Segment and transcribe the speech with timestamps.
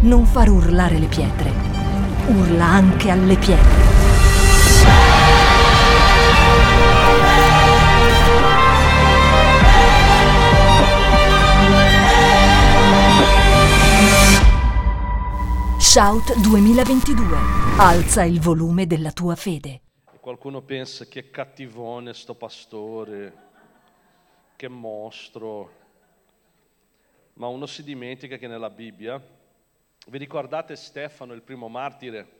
[0.00, 1.50] Non far urlare le pietre.
[2.28, 3.86] Urla anche alle pietre.
[15.80, 17.36] Shout 2022.
[17.78, 19.80] Alza il volume della tua fede.
[20.20, 23.32] Qualcuno pensa che cattivone sto pastore,
[24.54, 25.72] che mostro.
[27.34, 29.20] Ma uno si dimentica che nella Bibbia,
[30.08, 32.36] vi ricordate Stefano, il primo martire?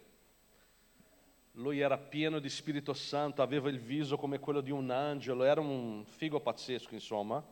[1.52, 5.60] Lui era pieno di Spirito Santo, aveva il viso come quello di un angelo, era
[5.60, 7.44] un figo pazzesco, insomma.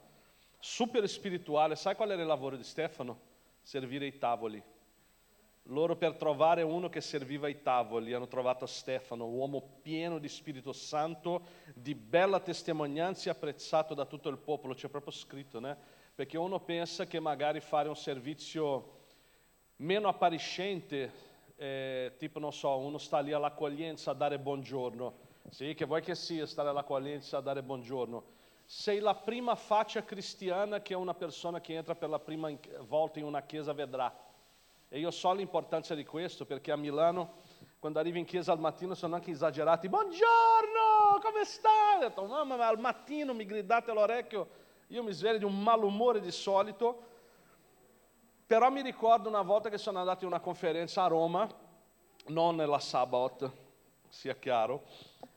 [0.59, 1.77] Super spirituale.
[1.77, 3.21] Sai qual era il lavoro di Stefano?
[3.60, 4.62] Servire i tavoli.
[5.65, 10.73] Loro per trovare uno che serviva ai tavoli hanno trovato Stefano, uomo pieno di Spirito
[10.73, 15.77] Santo, di bella testimonianza e apprezzato da tutto il popolo, c'è proprio scritto, né?
[16.15, 18.96] Perché uno pensa che magari fare un servizio
[19.77, 21.12] meno appariscente,
[21.57, 25.15] eh, tipo non so, uno sta lì all'accoglienza a dare buongiorno,
[25.51, 28.35] sì, che vuoi che sia stare all'accoglienza a dare buongiorno.
[28.65, 33.24] Sei la prima faccia cristiana che una persona che entra per la prima volta in
[33.24, 34.13] una chiesa vedrà
[34.88, 37.35] e io so l'importanza di questo perché a Milano,
[37.80, 39.88] quando arrivi in chiesa al mattino, sono anche esagerati.
[39.88, 41.97] Buongiorno, come stai?
[41.97, 44.49] Ho detto, mamma, ma al mattino mi gridate all'orecchio,
[44.88, 47.15] io mi sveglio di un malumore di solito.
[48.47, 51.52] Però mi ricordo una volta che sono andato in una conferenza a Roma,
[52.27, 53.51] non nella Sabbath,
[54.09, 54.85] sia chiaro,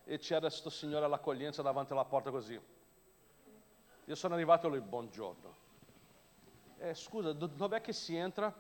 [0.04, 2.60] e c'era questo signore all'accoglienza davanti alla porta così.
[4.06, 5.56] Io sono arrivato a lui, buongiorno.
[6.78, 8.54] Eh, scusa, dov'è che si entra?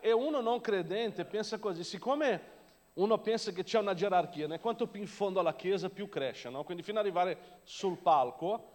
[0.00, 2.50] E uno non credente pensa così, siccome
[2.94, 4.60] uno pensa che c'è una gerarchia, né?
[4.60, 6.64] quanto più in fondo alla chiesa più cresce, no?
[6.64, 8.71] quindi fino ad arrivare sul palco,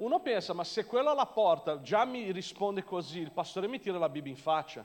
[0.00, 3.98] uno pensa, ma se quello alla porta già mi risponde così, il pastore mi tira
[3.98, 4.84] la Bibbia in faccia,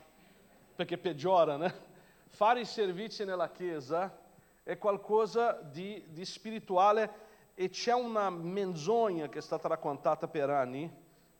[0.74, 1.74] perché peggiora, né?
[2.28, 4.14] Fare i servizi nella chiesa
[4.62, 7.24] è qualcosa di, di spirituale
[7.54, 10.90] e c'è una menzogna che è stata raccontata per anni,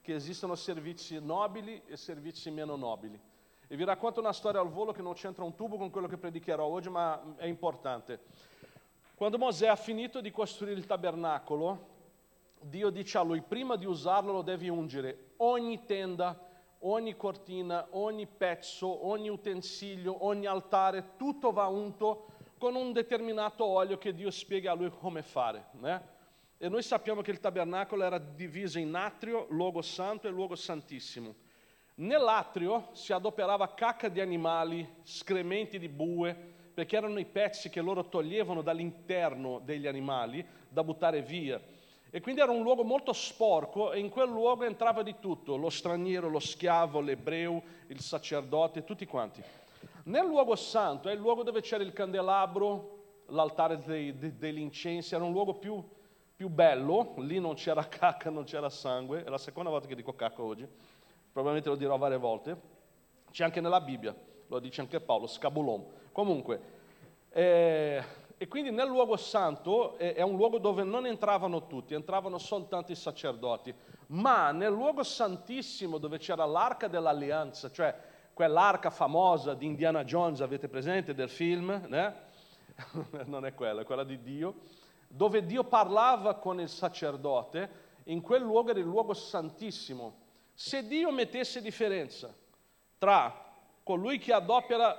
[0.01, 3.21] che esistono servizi nobili e servizi meno nobili.
[3.69, 6.17] E vi racconto una storia al volo che non c'entra un tubo con quello che
[6.17, 8.21] predicherò oggi, ma è importante.
[9.17, 11.96] Quando Mosè ha finito di costruire il tabernacolo,
[12.61, 16.39] Dio dice a lui, prima di usarlo lo devi ungere ogni tenda,
[16.81, 22.29] ogni cortina, ogni pezzo, ogni utensilio, ogni altare, tutto va unto
[22.59, 25.67] con un determinato olio che Dio spiega a lui come fare.
[25.73, 26.15] Né?
[26.59, 31.35] E noi sappiamo che il tabernacolo era diviso in atrio, luogo santo e luogo santissimo.
[31.97, 38.09] Nell'atrio si adoperava cacca di animali, scrementi di bue, perché erano i pezzi che loro
[38.09, 41.61] toglievano dall'interno degli animali da buttare via.
[42.11, 45.71] E quindi era un luogo molto sporco e in quel luogo entrava di tutto, lo
[45.71, 49.43] straniero, lo schiavo, l'ebreo, il sacerdote, tutti quanti.
[50.05, 55.15] Nel luogo santo è il luogo dove c'era il candelabro, l'altare dei, dei, degli incensi,
[55.15, 55.83] era un luogo più,
[56.35, 60.15] più bello, lì non c'era cacca, non c'era sangue, è la seconda volta che dico
[60.15, 60.67] cacca oggi
[61.37, 62.57] probabilmente lo dirò varie volte,
[63.31, 65.85] c'è anche nella Bibbia, lo dice anche Paolo, scabulon.
[66.11, 66.61] Comunque,
[67.29, 68.03] eh,
[68.39, 72.93] e quindi nel luogo santo è, è un luogo dove non entravano tutti, entravano soltanto
[72.93, 73.75] i sacerdoti,
[74.09, 77.95] ma nel luogo santissimo dove c'era l'arca dell'alleanza, cioè
[78.35, 81.87] quell'arca famosa di Indiana Jones, avete presente del film?
[81.89, 82.15] Né?
[83.25, 84.57] non è quella, è quella di Dio,
[85.09, 90.25] dove Dio parlava con il sacerdote, in quel luogo era il luogo santissimo.
[90.53, 92.35] Se Dio mettesse differenza
[92.99, 93.45] tra
[93.83, 94.95] colui che adopera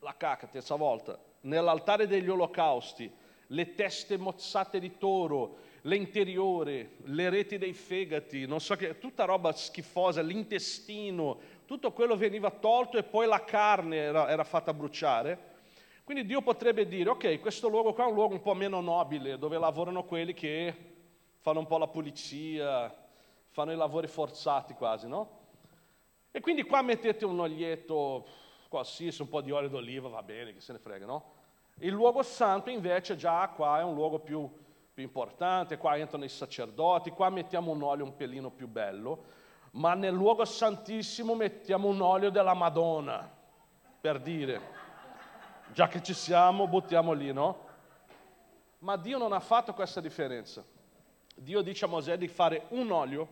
[0.00, 3.10] la cacca, terza volta, nell'altare degli olocausti,
[3.48, 9.52] le teste mozzate di toro, l'interiore, le reti dei fegati, non so che, tutta roba
[9.52, 15.54] schifosa, l'intestino, tutto quello veniva tolto e poi la carne era, era fatta bruciare.
[16.02, 19.38] Quindi Dio potrebbe dire, ok, questo luogo qua è un luogo un po' meno nobile,
[19.38, 20.74] dove lavorano quelli che
[21.38, 22.92] fanno un po' la pulizia,
[23.50, 25.44] fanno i lavori forzati quasi, no?
[26.30, 28.26] E quindi qua mettete un oglietto
[28.68, 31.34] qualsiasi, un po' di olio d'oliva, va bene, che se ne frega, no?
[31.80, 34.50] Il luogo santo invece già qua è un luogo più,
[34.94, 39.24] più importante, qua entrano i sacerdoti, qua mettiamo un olio un pelino più bello,
[39.72, 43.30] ma nel luogo santissimo mettiamo un olio della Madonna,
[44.00, 44.60] per dire,
[45.74, 47.64] già che ci siamo, buttiamo lì, no?
[48.78, 50.64] Ma Dio non ha fatto questa differenza.
[51.34, 53.28] Dio dice a Mosè di fare un olio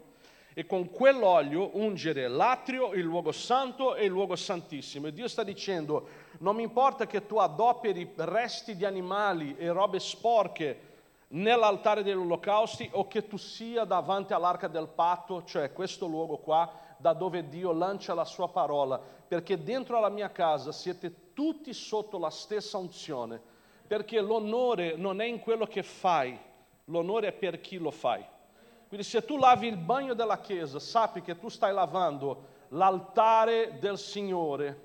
[0.55, 5.09] e con quell'olio ungere l'atrio, il luogo santo e il luogo santissimo.
[5.09, 6.09] E Dio sta dicendo,
[6.39, 10.93] non mi importa che tu adoperi resti di animali e robe sporche
[11.29, 16.71] nell'altare degli olocausti o che tu sia davanti all'arca del patto, cioè questo luogo qua
[16.97, 22.17] da dove Dio lancia la sua parola, perché dentro alla mia casa siete tutti sotto
[22.19, 23.41] la stessa unzione,
[23.87, 26.39] perché l'onore non è in quello che fai,
[26.87, 28.25] l'onore è per chi lo fai.
[28.95, 33.99] Quindi se tu lavi il bagno della chiesa, sappi che tu stai lavando l'altare del
[33.99, 34.81] Signore,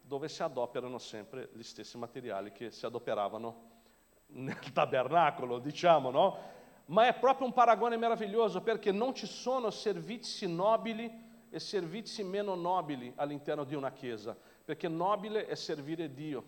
[0.00, 3.62] dove si adoperano sempre gli stessi materiali che si adoperavano
[4.28, 6.38] nel tabernacolo, diciamo, no?
[6.86, 11.12] Ma è proprio un paragone meraviglioso perché non ci sono servizi nobili
[11.50, 14.34] e servizi meno nobili all'interno di una chiesa,
[14.64, 16.42] perché nobile è servire Dio.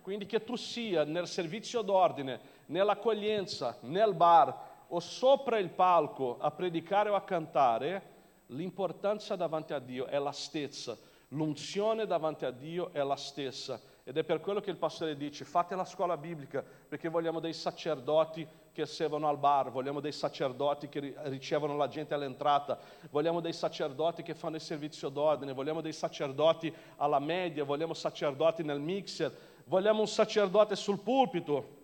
[0.00, 6.50] Quindi che tu sia nel servizio d'ordine, nell'accoglienza, nel bar o sopra il palco a
[6.50, 10.96] predicare o a cantare, l'importanza davanti a Dio è la stessa,
[11.28, 13.80] l'unzione davanti a Dio è la stessa.
[14.02, 17.52] Ed è per quello che il pastore dice, fate la scuola biblica, perché vogliamo dei
[17.52, 22.78] sacerdoti che servono al bar, vogliamo dei sacerdoti che ricevono la gente all'entrata,
[23.10, 28.64] vogliamo dei sacerdoti che fanno il servizio d'ordine, vogliamo dei sacerdoti alla media, vogliamo sacerdoti
[28.64, 29.32] nel mixer,
[29.66, 31.78] vogliamo un sacerdote sul pulpito,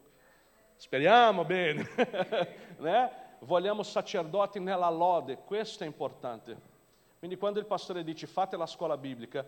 [0.76, 1.88] speriamo bene,
[2.78, 3.10] né?
[3.40, 6.74] vogliamo sacerdoti nella lode, questo è importante.
[7.18, 9.44] Quindi quando il pastore dice fate la scuola biblica,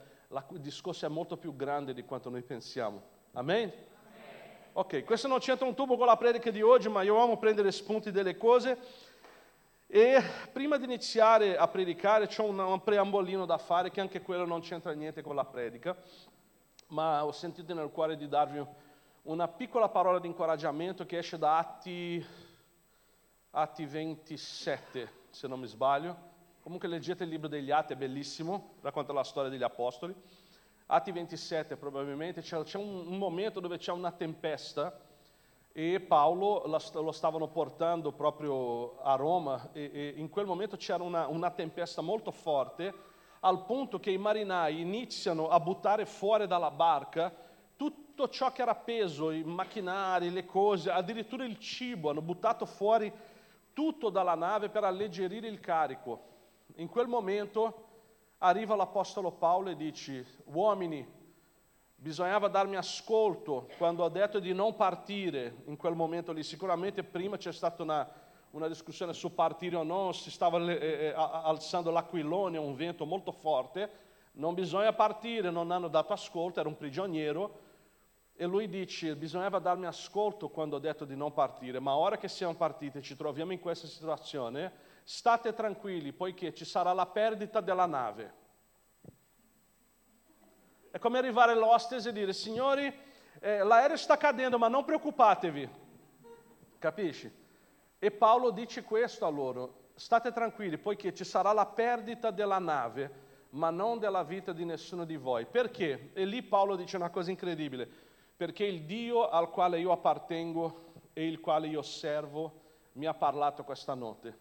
[0.50, 3.00] il discorso è molto più grande di quanto noi pensiamo.
[3.32, 3.72] Amen?
[4.72, 7.70] Ok, questo non c'entra un tubo con la predica di oggi, ma io amo prendere
[7.72, 8.78] spunti delle cose.
[9.86, 10.22] E
[10.52, 14.60] prima di iniziare a predicare c'è un, un preambolino da fare, che anche quello non
[14.60, 15.96] c'entra niente con la predica,
[16.88, 18.64] ma ho sentito nel cuore di darvi
[19.28, 22.24] una piccola parola di incoraggiamento che esce da Atti,
[23.50, 26.16] Atti 27, se non mi sbaglio.
[26.62, 30.14] Comunque leggete il libro degli Atti, è bellissimo, racconta la storia degli Apostoli.
[30.86, 34.98] Atti 27 probabilmente, c'è, c'è un, un, momento dove c'è una tempesta
[35.72, 41.02] e Paolo la, lo stavano portando proprio a Roma e, e in quel momento c'era
[41.02, 42.94] una, una, tempesta molto forte
[43.40, 47.47] al punto che i marinai iniziano a buttare fuori dalla barca
[48.18, 53.12] tutto ciò che era peso, i macchinari, le cose, addirittura il cibo, hanno buttato fuori
[53.72, 56.22] tutto dalla nave per alleggerire il carico.
[56.78, 57.86] In quel momento
[58.38, 61.06] arriva l'Apostolo Paolo e dice, uomini,
[61.94, 66.42] bisognava darmi ascolto quando ho detto di non partire in quel momento lì.
[66.42, 68.10] Sicuramente prima c'è stata una,
[68.50, 73.30] una discussione su partire o no, si stava eh, eh alzando l'aquilone, un vento molto
[73.30, 73.88] forte,
[74.32, 77.66] non bisogna partire, non hanno dato ascolto, era un prigioniero.
[78.40, 82.28] E lui dice, bisognava darmi ascolto quando ho detto di non partire, ma ora che
[82.28, 84.70] siamo partiti e ci troviamo in questa situazione,
[85.02, 88.32] state tranquilli, poiché ci sarà la perdita della nave.
[90.92, 92.86] È come arrivare all'hostes e dire, signori,
[93.40, 95.68] eh, l'aereo sta cadendo, ma non preoccupatevi.
[96.78, 97.28] Capisci?
[97.98, 103.26] E Paolo dice questo a loro, state tranquilli, poiché ci sarà la perdita della nave,
[103.50, 105.44] ma non della vita di nessuno di voi.
[105.44, 106.10] Perché?
[106.12, 108.06] E lì Paolo dice una cosa incredibile,
[108.38, 112.52] perché il Dio al quale io appartengo e il quale io servo
[112.92, 114.38] mi ha parlato questa notte.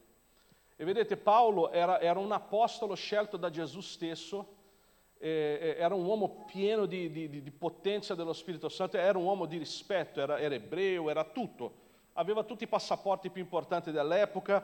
[0.75, 4.53] E vedete, Paolo era, era un apostolo scelto da Gesù stesso,
[5.17, 9.47] eh, era un uomo pieno di, di, di, potenza dello Spirito Santo, era un uomo
[9.47, 11.85] di rispetto, era, era ebreo, era tutto.
[12.13, 14.63] Aveva tutti i passaporti più importanti dell'epoca,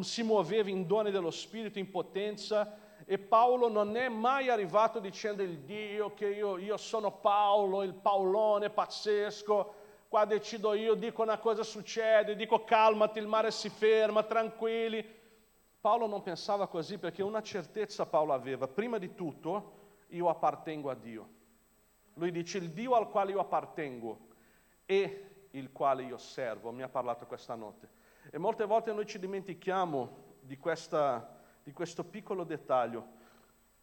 [0.00, 5.42] si muoveva in doni dello Spirito, in potenza, e Paolo non è mai arrivato dicendo
[5.42, 9.74] il Dio che io, io, sono Paolo, il Paolone pazzesco,
[10.08, 15.14] qua decido io, dico una cosa succede, dico calmati, il mare si ferma, tranquilli.
[15.80, 18.66] Paolo non pensava così perché una certezza Paolo aveva.
[18.66, 19.72] Prima di tutto,
[20.08, 21.28] io appartengo a Dio.
[22.14, 24.18] Lui dice, il Dio al quale io appartengo
[24.84, 27.88] e il quale io servo, mi ha parlato questa notte.
[28.30, 31.35] E molte volte noi ci dimentichiamo di, questa,
[31.66, 33.04] di questo piccolo dettaglio.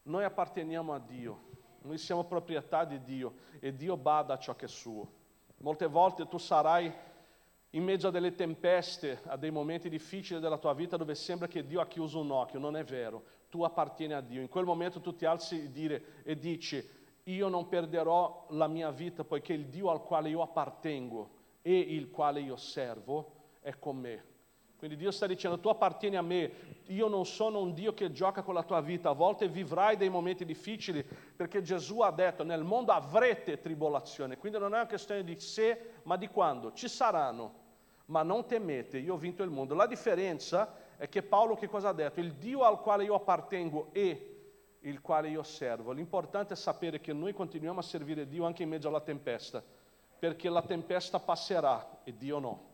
[0.04, 1.40] Noi apparteniamo a Dio,
[1.82, 5.06] noi siamo proprietà di Dio e Dio bada a ciò che è suo.
[5.58, 6.90] Molte volte tu sarai
[7.72, 11.66] in mezzo a delle tempeste, a dei momenti difficili della tua vita dove sembra che
[11.66, 14.40] Dio ha chiuso un occhio, non è vero, tu appartieni a Dio.
[14.40, 16.82] In quel momento tu ti alzi dire, e dici,
[17.24, 22.10] io non perderò la mia vita poiché il Dio al quale io appartengo e il
[22.10, 24.32] quale io servo è con me.
[24.84, 26.52] Quindi Dio sta dicendo, tu appartieni a me,
[26.88, 30.10] io non sono un Dio che gioca con la tua vita, a volte vivrai dei
[30.10, 35.24] momenti difficili, perché Gesù ha detto, nel mondo avrete tribolazione, quindi non è una questione
[35.24, 37.62] di se, ma di quando, ci saranno
[38.08, 39.74] ma non temete, io ho vinto il mondo.
[39.74, 42.20] La differenza è che Paolo che cosa ha detto?
[42.20, 45.94] Il Dio al quale io appartengo e il quale io servo.
[45.94, 49.64] L'importante è sapere che noi continuiamo a servire Dio anche in mezzo alla tempesta,
[50.20, 52.72] perché la tempesta passerà e Dio no.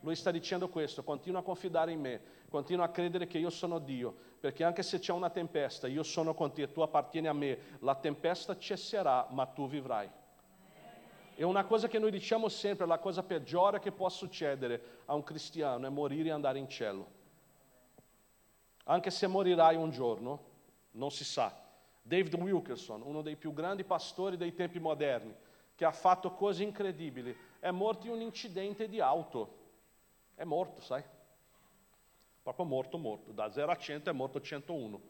[0.00, 3.78] Lui sta dicendo questo, continua a confidare in me, continua a credere che io sono
[3.78, 7.58] Dio, perché anche se c'è una tempesta, io sono con te, tu appartieni a me,
[7.80, 10.08] la tempesta cesserà, ma tu vivrai.
[11.34, 15.22] È una cosa che noi diciamo sempre, la cosa peggiore che può succedere a un
[15.22, 17.14] cristiano è morire e andare in cielo.
[18.84, 20.40] Anche se morirai un giorno,
[20.92, 21.54] non si sa.
[22.00, 25.34] David Wilkerson, uno dei più grandi pastori dei tempi moderni,
[25.74, 29.64] che ha fatto cose incredibili, è morto in un incidente di auto.
[30.36, 31.02] È morto, sai?
[32.42, 33.32] Proprio morto, morto.
[33.32, 35.00] Da 0 a 100 è morto 101.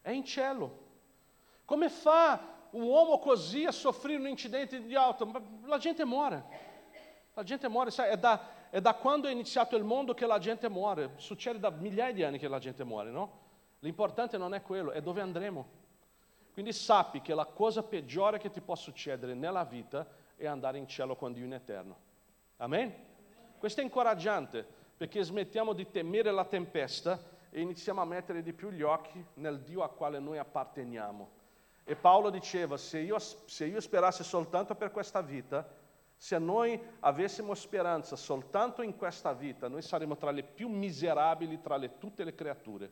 [0.00, 0.84] È in cielo.
[1.66, 5.30] Come fa un uomo così a soffrire un incidente di auto?
[5.66, 6.44] La gente muore.
[7.34, 10.38] La gente muore, sai, è da, è da quando è iniziato il mondo che la
[10.38, 11.12] gente muore.
[11.16, 13.44] Succede da migliaia di anni che la gente muore, no?
[13.80, 15.84] L'importante non è quello, è dove andremo.
[16.54, 20.88] Quindi sappi che la cosa peggiore che ti può succedere nella vita è andare in
[20.88, 21.98] cielo con Dio in eterno.
[22.56, 22.94] Amen?
[23.58, 27.18] Questo è incoraggiante perché smettiamo di temere la tempesta
[27.50, 31.30] e iniziamo a mettere di più gli occhi nel Dio a quale noi apparteniamo.
[31.84, 35.68] E Paolo diceva, se io, se io sperassi soltanto per questa vita,
[36.16, 41.76] se noi avessimo speranza soltanto in questa vita, noi saremmo tra le più miserabili tra
[41.76, 42.90] le, tutte le creature,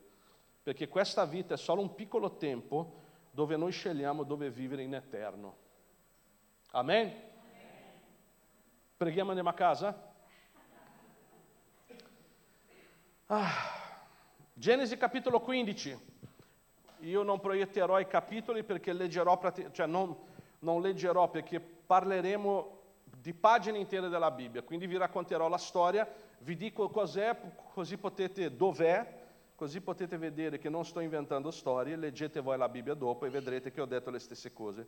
[0.62, 5.56] perché questa vita è solo un piccolo tempo dove noi scegliamo dove vivere in eterno.
[6.70, 7.12] Amen?
[8.96, 10.13] Preghiamo e andiamo a casa?
[13.28, 13.48] Ah,
[14.52, 15.98] Genesi capitolo 15.
[17.00, 19.40] Io non proietterò i capitoli perché leggerò,
[19.72, 20.14] cioè non,
[20.58, 22.80] non leggerò perché parleremo
[23.18, 26.06] di pagine intere della Bibbia, quindi vi racconterò la storia,
[26.40, 27.34] vi dico cos'è,
[27.72, 29.22] così potete, dov'è,
[29.54, 33.70] così potete vedere che non sto inventando storie, leggete voi la Bibbia dopo e vedrete
[33.70, 34.86] che ho detto le stesse cose.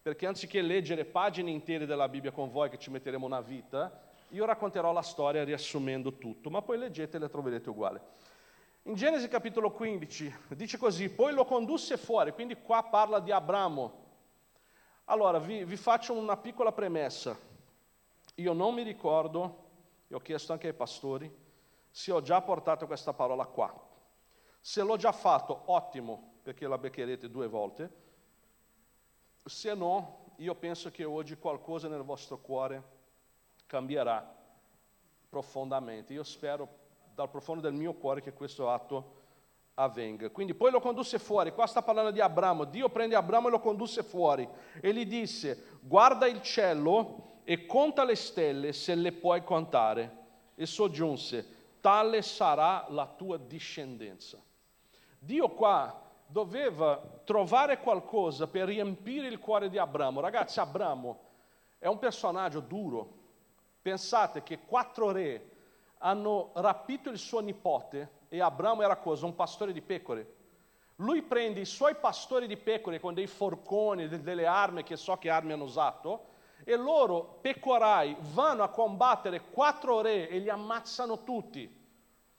[0.00, 4.44] Perché anziché leggere pagine intere della Bibbia con voi, che ci metteremo una vita, io
[4.44, 8.00] racconterò la storia riassumendo tutto, ma poi leggete e le troverete uguali.
[8.82, 14.04] In Genesi capitolo 15 dice così, poi lo condusse fuori, quindi qua parla di Abramo.
[15.04, 17.36] Allora, vi, vi faccio una piccola premessa.
[18.36, 19.64] Io non mi ricordo,
[20.08, 21.32] e ho chiesto anche ai pastori,
[21.90, 23.72] se ho già portato questa parola qua.
[24.60, 28.04] Se l'ho già fatto, ottimo, perché la beccherete due volte.
[29.44, 32.94] Se no, io penso che oggi qualcosa nel vostro cuore
[33.66, 34.34] cambierà
[35.28, 36.12] profondamente.
[36.12, 36.68] Io spero
[37.14, 39.24] dal profondo del mio cuore che questo atto
[39.74, 40.30] avvenga.
[40.30, 43.60] Quindi poi lo condusse fuori, qua sta parlando di Abramo, Dio prende Abramo e lo
[43.60, 44.48] condusse fuori
[44.80, 50.24] e gli disse, guarda il cielo e conta le stelle se le puoi contare.
[50.54, 51.46] E soggiunse,
[51.80, 54.38] tale sarà la tua discendenza.
[55.18, 60.20] Dio qua doveva trovare qualcosa per riempire il cuore di Abramo.
[60.20, 61.20] Ragazzi, Abramo
[61.78, 63.24] è un personaggio duro.
[63.86, 65.50] Pensate che quattro re
[65.98, 69.26] hanno rapito il suo nipote e Abramo era cosa?
[69.26, 70.34] Un pastore di pecore.
[70.96, 75.30] Lui prende i suoi pastori di pecore con dei forconi, delle armi, che so che
[75.30, 76.24] armi hanno usato,
[76.64, 81.72] e loro, pecorai, vanno a combattere quattro re e li ammazzano tutti.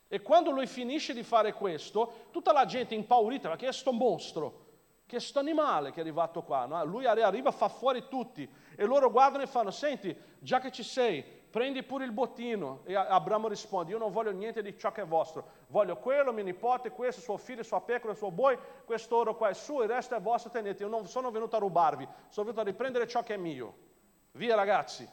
[0.06, 3.94] E quando lui finisce di fare questo, tutta la gente impaurita, ma che è sto
[3.94, 4.66] mostro?
[5.06, 6.66] Che è sto animale che è arrivato qua?
[6.66, 6.84] No?
[6.84, 11.37] Lui arriva, fa fuori tutti e loro guardano e fanno, senti, già che ci sei,
[11.50, 12.82] prendi pure il bottino.
[12.86, 16.44] E Abramo risponde, io non voglio niente di ciò che è vostro, voglio quello, mio
[16.44, 20.22] nipote, questo, suo figlio, sua pecora, suo boi, quest'oro qua è suo, il resto è
[20.22, 20.84] vostro, tenete.
[20.84, 23.86] Io non sono venuto a rubarvi, sono venuto a riprendere ciò che è mio.
[24.32, 25.08] Via ragazzi.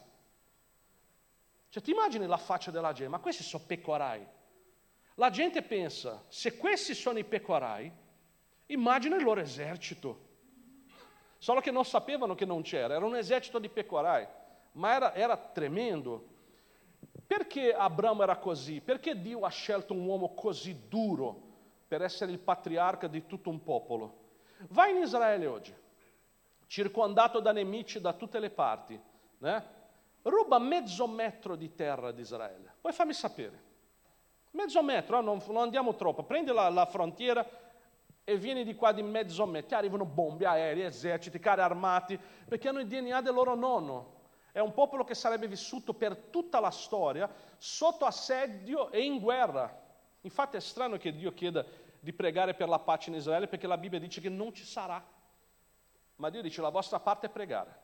[1.69, 4.27] Cioè ti immagini la faccia della gente, ma questi sono pecorai.
[5.15, 7.91] La gente pensa, se questi sono i pecorai,
[8.67, 10.33] immagina il loro esercito.
[11.39, 14.27] Solo che non sapevano che non c'era, era un esercito di pecorai
[14.75, 16.33] ma era, era tremendo.
[17.27, 18.81] Perché Abramo era così?
[18.81, 21.41] Perché Dio ha scelto un uomo così duro
[21.89, 24.23] per essere il patriarca di tutto un popolo?
[24.69, 25.75] Vai in Israele oggi,
[26.67, 29.01] circondato da nemici da tutte le parti,
[29.39, 29.73] né?
[30.23, 32.73] ruba mezzo metro di terra di Israele.
[32.81, 33.73] Poi fammi sapere.
[34.53, 37.45] Mezzo metro, non, non andiamo troppo, prendi la, la, frontiera
[38.23, 39.69] e vieni di qua di mezzo metro.
[39.69, 44.23] Ti arrivano bombe, aerei, eserciti, carri armati, perché hanno il DNA del loro nonno.
[44.55, 49.83] È un popolo che sarebbe vissuto per tutta la storia sotto assedio e in guerra.
[50.21, 51.67] Infatti è strano che Dio chieda
[51.99, 55.05] di pregare per la pace in Israele perché la Bibbia dice che non ci sarà.
[56.15, 57.81] Ma Dio dice la vostra parte è pregare.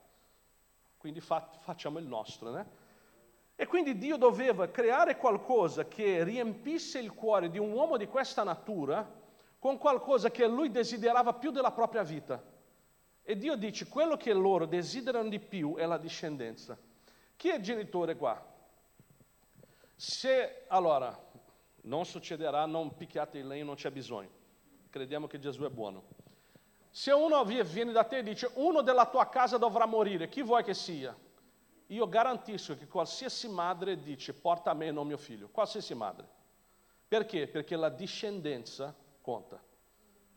[0.97, 2.53] Quindi fa, facciamo il nostro.
[2.53, 2.67] Né?
[3.57, 8.45] E quindi Dio doveva creare qualcosa che riempisse il cuore di un uomo di questa
[8.45, 9.05] natura
[9.59, 12.41] con qualcosa che lui desiderava più della propria vita.
[13.23, 16.79] E Dio dice, quello che loro desiderano di più è la discendenza.
[17.37, 18.45] Chi è il genitore qua?
[19.95, 21.17] Se, allora,
[21.83, 24.31] non succederà, non picchiate il legno, non c'è bisogno.
[24.91, 26.05] Crediamo che Gesù è buono.
[26.91, 30.65] Se uno viene da te e dice uno della tua casa dovrà morire, chi vuoi
[30.65, 31.17] che sia?
[31.87, 36.29] Io garantisco che qualsiasi madre dice porta a me e non mio figlio, qualsiasi madre.
[37.07, 37.47] Perché?
[37.49, 39.61] Perché la discendenza conta.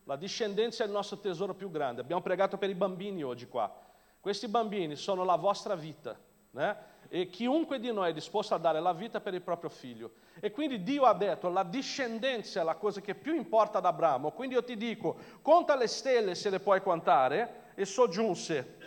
[0.06, 2.02] La discendenza è il nostro tesoro più grande.
[2.02, 3.74] Abbiamo pregato per i bambini oggi qua.
[4.20, 6.18] Questi bambini sono la vostra vita.
[6.52, 6.78] Né?
[7.08, 10.14] E chiunque di noi è disposto a dare la vita per il proprio figlio.
[10.40, 14.32] E quindi Dio ha detto, la discendenza è la cosa che più importa ad Abramo.
[14.32, 17.72] Quindi io ti dico, conta le stelle se le puoi contare.
[17.76, 18.78] E soggiunse,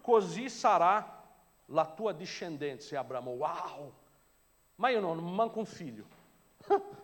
[0.00, 1.22] così sarà
[1.66, 2.94] la tua discendenza.
[2.94, 3.92] E Abramo, wow!
[4.76, 6.04] Ma io non manco un figlio.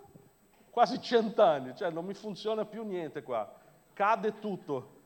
[0.81, 3.55] Quasi cent'anni, cioè non mi funziona più niente qua.
[3.93, 5.01] Cade tutto.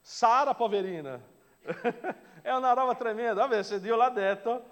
[0.00, 1.20] Sara, poverina.
[2.42, 3.46] è una roba tremenda.
[3.46, 4.64] Vabbè, se Dio l'ha detto,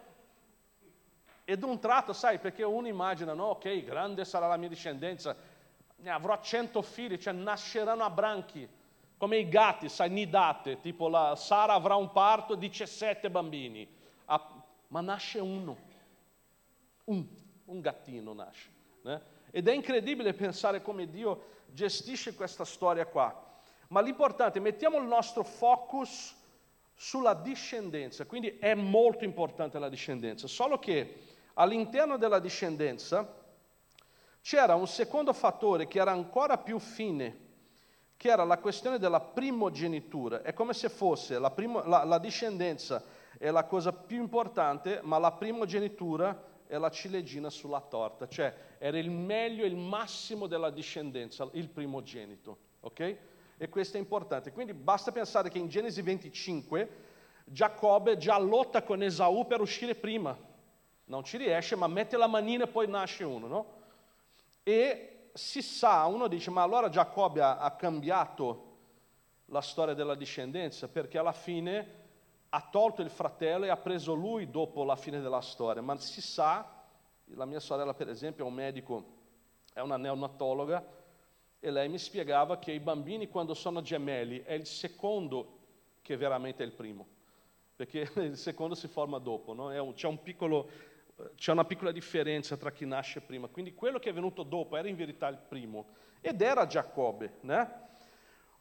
[1.45, 5.37] e d'un tratto, sai, perché uno immagina, no, ok, grande sarà la mia discendenza,
[5.95, 8.69] ne avrò cento figli, cioè nasceranno a branchi,
[9.17, 13.89] come i gatti, sai, nidate, tipo la Sara avrà un parto, 17 bambini,
[14.89, 15.77] ma nasce uno,
[17.05, 17.25] un,
[17.67, 18.71] un gattino nasce.
[19.03, 19.37] Né?
[19.51, 23.47] Ed è incredibile pensare come Dio gestisce questa storia qua.
[23.89, 26.35] Ma l'importante, mettiamo il nostro focus
[26.95, 31.21] sulla discendenza, quindi è molto importante la discendenza, solo che
[31.55, 33.37] all'interno della discendenza
[34.43, 37.47] c'era un secondo fattore che era ancora più fine,
[38.17, 40.43] che era la questione della primogenitura.
[40.43, 43.03] È come se fosse la, primo, la, la discendenza
[43.39, 48.99] è la cosa più importante, ma la primogenitura è la ciliegina sulla torta, cioè era
[48.99, 52.59] il meglio, il massimo della discendenza, il primogenito.
[52.81, 53.17] Ok?
[53.57, 54.53] E questo è importante.
[54.53, 57.07] Quindi basta pensare che in Genesi 25
[57.45, 60.37] Giacobbe già lotta con Esaù per uscire prima
[61.07, 63.67] non ci riesce, ma mette la manina e poi nasce uno, no?
[64.63, 68.67] E si sa, uno dice, ma allora Giacobbe ha, ha cambiato
[69.47, 72.08] la storia della discendenza, perché alla fine
[72.51, 76.21] ha tolto il fratello e ha preso lui dopo la fine della storia, ma si
[76.21, 76.85] sa,
[77.27, 79.17] la mia sorella per esempio è un medico,
[79.73, 80.97] è una neonatologa,
[81.61, 85.57] e lei mi spiegava che i bambini quando sono gemelli è il secondo
[86.03, 87.07] che veramente è il primo,
[87.77, 89.67] perché il secondo si forma dopo, no?
[89.83, 90.97] un, c'è un piccolo
[91.35, 94.87] c'è una piccola differenza tra chi nasce prima, quindi quello che è venuto dopo era
[94.87, 95.87] in verità il primo
[96.21, 97.87] ed era Giacobbe, né?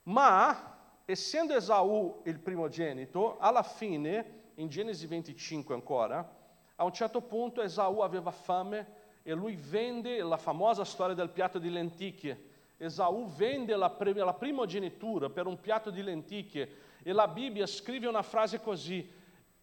[0.03, 0.76] ma
[1.09, 6.35] essendo Esaù il primogenito, alla fine, in Genesi 25 ancora,
[6.75, 8.85] a un certo punto Esaù aveva fame
[9.23, 12.55] e lui vende la famosa storia del piatto di lenticchie.
[12.75, 16.69] Esaù vende la, la primogenitura per un piatto di lenticchie
[17.01, 19.09] e la Bibbia scrive una frase così,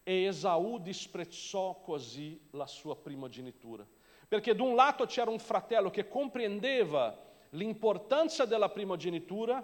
[0.01, 3.85] e Esaù disprezzò così la sua primogenitura.
[4.27, 7.15] Perché da un lato c'era un fratello che comprendeva
[7.49, 9.63] l'importanza della primogenitura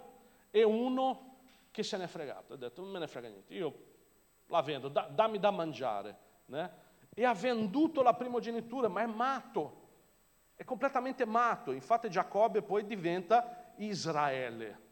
[0.52, 1.31] e uno
[1.72, 3.90] che se ne è fregato, ha detto non me ne frega niente, io
[4.48, 6.18] la vendo, da, dammi da mangiare.
[6.46, 6.90] Né?
[7.14, 9.80] E ha venduto la primogenitura, ma è matto,
[10.56, 11.72] è completamente matto.
[11.72, 14.90] Infatti Giacobbe poi diventa Israele,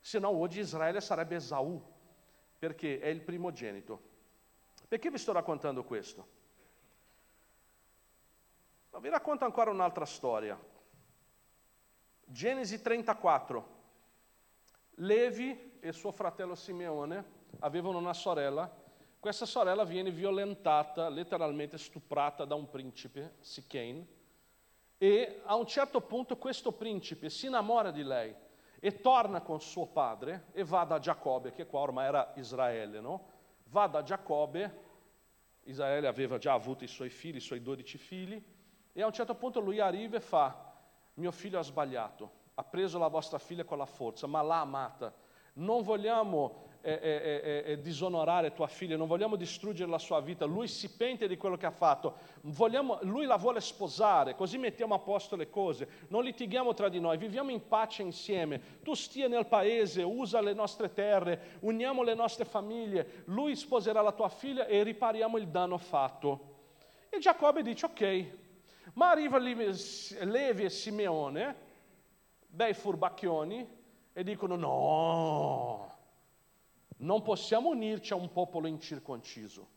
[0.00, 1.80] se no oggi Israele sarebbe Esaù,
[2.58, 4.06] perché è il primogenito.
[4.88, 6.36] Perché vi sto raccontando questo?
[8.90, 10.58] Ma vi racconto ancora un'altra storia.
[12.24, 13.76] Genesi 34.
[14.96, 17.24] Levi e suo fratello Simeone
[17.60, 18.70] avevano una sorella.
[19.18, 24.06] Questa sorella viene violentata, letteralmente stuprata da un principe, Sichane,
[24.96, 28.34] e a un certo punto questo principe si innamora di lei
[28.80, 33.36] e torna con suo padre e va da Giacobbe, che qua ormai era Israele, no?
[33.70, 34.86] va da Giacobbe,
[35.64, 38.42] Israele aveva già avuto i suoi figli, i suoi dodici figli,
[38.92, 40.74] e a un certo punto lui arriva e fa,
[41.14, 45.14] mio figlio ha sbagliato, ha preso la vostra figlia con la forza, ma l'ha amata.
[45.58, 50.68] Non vogliamo eh, eh, eh, disonorare tua figlia, non vogliamo distruggere la sua vita, lui
[50.68, 55.00] si pente di quello che ha fatto, vogliamo, lui la vuole sposare, così mettiamo a
[55.00, 59.46] posto le cose, non litighiamo tra di noi, viviamo in pace insieme, tu stia nel
[59.46, 64.84] paese, usa le nostre terre, uniamo le nostre famiglie, lui sposerà la tua figlia e
[64.84, 66.56] ripariamo il danno fatto.
[67.10, 68.26] E Giacobbe dice ok,
[68.94, 71.56] ma arriva Levi e Simeone,
[72.46, 73.77] bei furbacchioni,
[74.18, 75.96] e dicono no,
[76.96, 79.68] non possiamo unirci a un popolo incirconciso.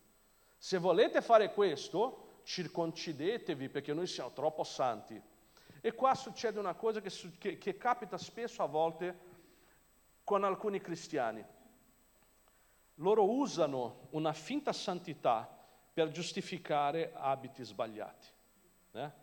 [0.58, 5.22] Se volete fare questo, circoncidetevi perché noi siamo troppo santi.
[5.80, 9.20] E qua succede una cosa che, che, che capita spesso a volte
[10.24, 11.46] con alcuni cristiani.
[12.96, 15.48] Loro usano una finta santità
[15.94, 18.28] per giustificare abiti sbagliati.
[18.94, 19.20] Eh?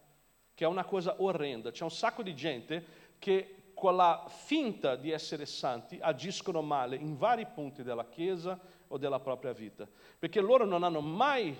[0.58, 1.70] che è una cosa orrenda.
[1.70, 2.84] C'è un sacco di gente
[3.20, 8.98] che con la finta di essere santi agiscono male in vari punti della Chiesa o
[8.98, 9.86] della propria vita,
[10.18, 11.56] perché loro non hanno mai,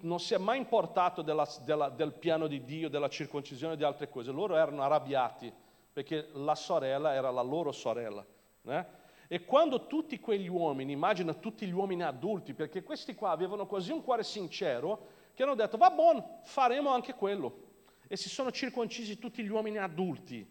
[0.00, 3.84] non si è mai importato della, della, del piano di Dio, della circoncisione e di
[3.84, 5.52] altre cose, loro erano arrabbiati
[5.92, 8.24] perché la sorella era la loro sorella.
[8.64, 8.84] Eh?
[9.28, 13.92] E quando tutti quegli uomini, immagina tutti gli uomini adulti, perché questi qua avevano così
[13.92, 17.70] un cuore sincero, che hanno detto, va buono, faremo anche quello.
[18.08, 20.46] E si sono circoncisi tutti gli uomini adulti,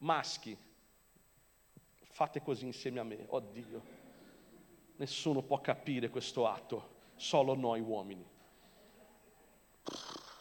[0.00, 0.56] maschi.
[2.02, 3.98] Fate così insieme a me, oddio.
[4.96, 8.26] Nessuno può capire questo atto, solo noi uomini.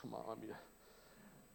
[0.01, 0.59] Mamma mia.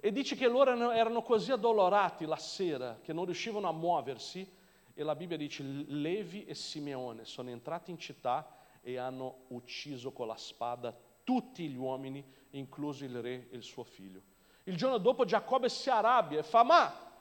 [0.01, 4.47] E dice che loro erano così addolorati la sera che non riuscivano a muoversi
[4.93, 10.27] e la Bibbia dice Levi e Simeone sono entrati in città e hanno ucciso con
[10.27, 14.21] la spada tutti gli uomini, incluso il re e il suo figlio.
[14.65, 17.14] Il giorno dopo Giacobbe si arrabbia e fa, ma,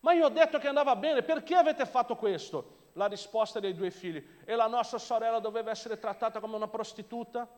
[0.00, 2.78] ma io ho detto che andava bene, perché avete fatto questo?
[2.94, 7.48] La risposta dei due figli, e la nostra sorella doveva essere trattata come una prostituta?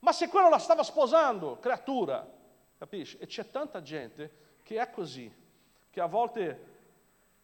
[0.00, 2.28] Ma se quello la stava sposando, creatura,
[2.78, 3.18] capisci?
[3.18, 5.32] E c'è tanta gente che è così,
[5.90, 6.70] che a volte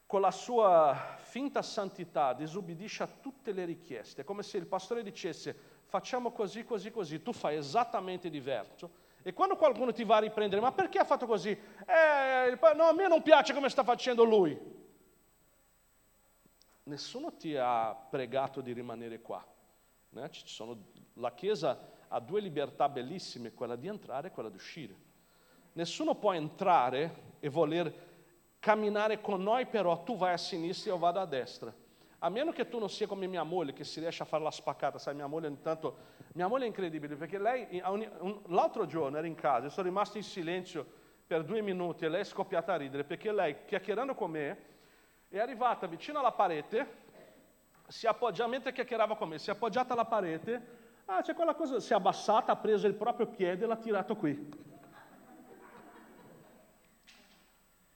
[0.06, 5.02] con la sua finta santità disobbedisce a tutte le richieste, è come se il pastore
[5.02, 9.06] dicesse facciamo così, così, così, tu fai esattamente diverso.
[9.28, 11.50] E quando qualcuno ti va a riprendere, ma perché ha fatto così?
[11.50, 14.58] Eh, no, a me non piace come sta facendo lui.
[16.84, 19.44] Nessuno ti ha pregato di rimanere qua.
[20.14, 20.30] Eh?
[20.30, 20.78] Sono,
[21.16, 24.96] la Chiesa ha due libertà bellissime, quella di entrare e quella di uscire.
[25.74, 28.06] Nessuno può entrare e voler
[28.58, 31.70] camminare con noi, però tu vai a sinistra e io vado a destra.
[32.20, 34.50] A meno che tu non sia come mia moglie, che si riesce a fare la
[34.50, 36.16] spaccata, sai, mia moglie intanto...
[36.32, 37.80] Mia moglie è incredibile, perché lei,
[38.46, 40.86] l'altro giorno era in casa, sono rimasto in silenzio
[41.26, 44.58] per due minuti e lei è scoppiata a ridere, perché lei, chiacchierando con me,
[45.28, 47.06] è arrivata vicino alla parete,
[47.86, 50.76] si appoggia, mentre chiacchierava con me, si è appoggiata alla parete,
[51.06, 54.16] ah, c'è quella cosa, si è abbassata, ha preso il proprio piede e l'ha tirato
[54.16, 54.66] qui.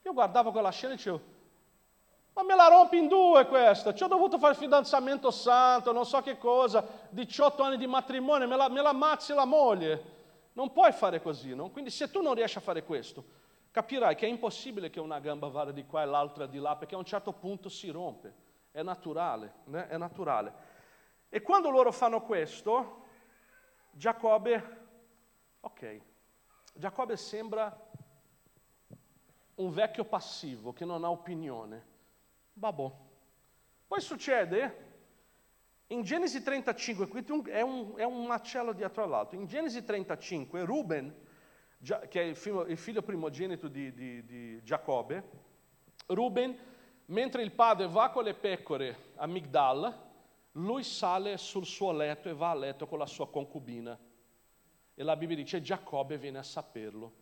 [0.04, 1.20] Io guardavo quella scena e dicevo,
[2.34, 6.22] ma me la rompi in due questa, ci ho dovuto fare fidanzamento santo, non so
[6.22, 10.20] che cosa, 18 anni di matrimonio, me la, me la ammazzi la moglie.
[10.54, 11.70] Non puoi fare così, no?
[11.70, 13.24] Quindi se tu non riesci a fare questo,
[13.70, 16.94] capirai che è impossibile che una gamba vada di qua e l'altra di là, perché
[16.94, 18.50] a un certo punto si rompe.
[18.70, 19.88] È naturale, né?
[19.88, 20.70] è naturale.
[21.28, 23.04] E quando loro fanno questo,
[23.90, 24.86] Giacobbe,
[25.60, 26.00] ok,
[26.72, 27.90] Giacobbe sembra
[29.56, 31.90] un vecchio passivo che non ha opinione
[32.52, 33.10] Babò.
[33.86, 34.90] Poi succede,
[35.88, 41.14] in Genesi 35, qui è un, è un macello dietro all'altro, in Genesi 35 Ruben,
[42.08, 45.22] che è il figlio, il figlio primogenito di, di, di Giacobbe,
[46.06, 46.56] Ruben,
[47.06, 50.10] mentre il padre va con le pecore a Migdal,
[50.52, 53.98] lui sale sul suo letto e va a letto con la sua concubina.
[54.94, 57.20] E la Bibbia dice Giacobbe viene a saperlo.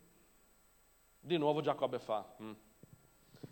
[1.19, 2.35] Di nuovo Giacobbe fa.
[2.41, 2.51] Mm.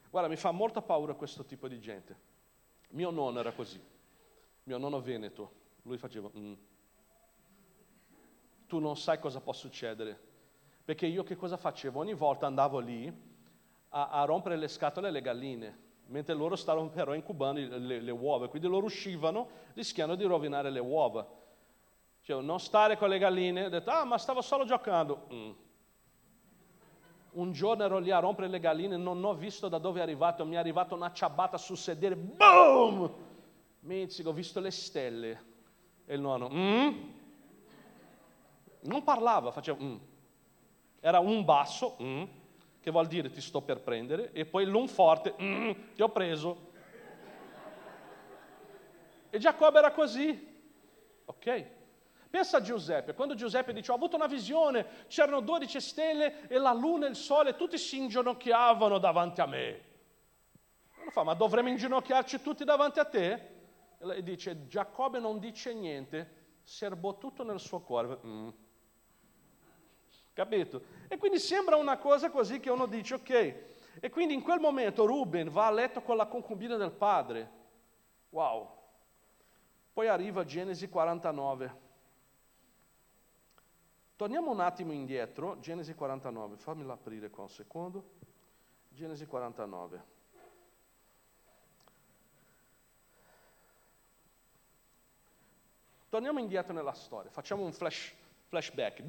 [0.10, 2.28] Guarda, mi fa molta paura questo tipo di gente.
[2.90, 3.80] Mio nonno era così,
[4.64, 5.52] mio nonno veneto,
[5.84, 6.54] lui faceva, mm.
[8.66, 10.20] tu non sai cosa può succedere,
[10.84, 12.00] perché io che cosa facevo?
[12.00, 13.08] Ogni volta andavo lì
[13.90, 18.50] a, a rompere le scatole alle galline, mentre loro stavano però incubando le, le, uova,
[18.50, 21.38] quindi loro uscivano rischiando di rovinare le uova.
[22.22, 25.28] Cioè, non stare con le galline, ho detto, ah ma stavo solo giocando.
[25.32, 25.52] Mm
[27.40, 30.46] un giorno ero lì a rompere le galline, non ho visto da dove è arrivato,
[30.46, 33.12] mi è arrivata una ciabatta sul sedere, boom!
[33.80, 35.48] Mizzico, ho visto le stelle.
[36.06, 36.98] E il nonno, mm?
[38.82, 39.96] Non parlava, faceva, mm.
[41.00, 42.24] Era un basso, mm,
[42.82, 46.68] che vuol dire ti sto per prendere, e poi l'un forte, mm, ti ho preso.
[49.30, 50.48] E Giacobbe era così,
[51.24, 51.78] ok?
[52.30, 56.74] Pensa a Giuseppe, quando Giuseppe dice ho avuto una visione, c'erano 12 stelle e la
[56.74, 59.82] luna e il sole, tutti si inginocchiavano davanti a me.
[61.02, 63.58] Uno fa, ma dovremmo inginocchiarci tutti davanti a te?
[63.98, 68.20] E dice, Giacobbe non dice niente, serbò tutto nel suo cuore.
[68.24, 68.50] Mm.
[70.32, 70.82] Capito?
[71.08, 73.56] E quindi sembra una cosa così che uno dice, ok.
[74.00, 77.52] E quindi in quel momento Ruben va a letto con la concubina del padre.
[78.30, 78.78] Wow.
[79.92, 81.88] Poi arriva Genesi 49.
[84.20, 88.04] Torniamo un attimo indietro, Genesi 49, fammela aprire qua un secondo.
[88.90, 90.04] Genesi 49.
[96.10, 98.14] Torniamo indietro nella storia, facciamo un flash,
[98.48, 99.06] flashback.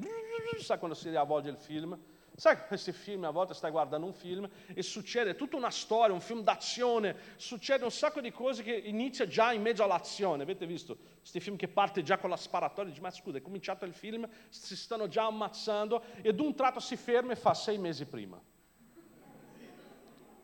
[0.59, 2.01] Sa quando si riavvolge il film?
[2.35, 6.21] Sai questi film, a volte stai guardando un film e succede tutta una storia, un
[6.21, 10.43] film d'azione, succede un sacco di cose che inizia già in mezzo all'azione.
[10.43, 12.89] Avete visto questi film che parte già con la sparatoria?
[12.89, 16.95] Dici, ma scusa, è cominciato il film, si stanno già ammazzando e d'un tratto si
[16.95, 18.41] ferma e fa sei mesi prima.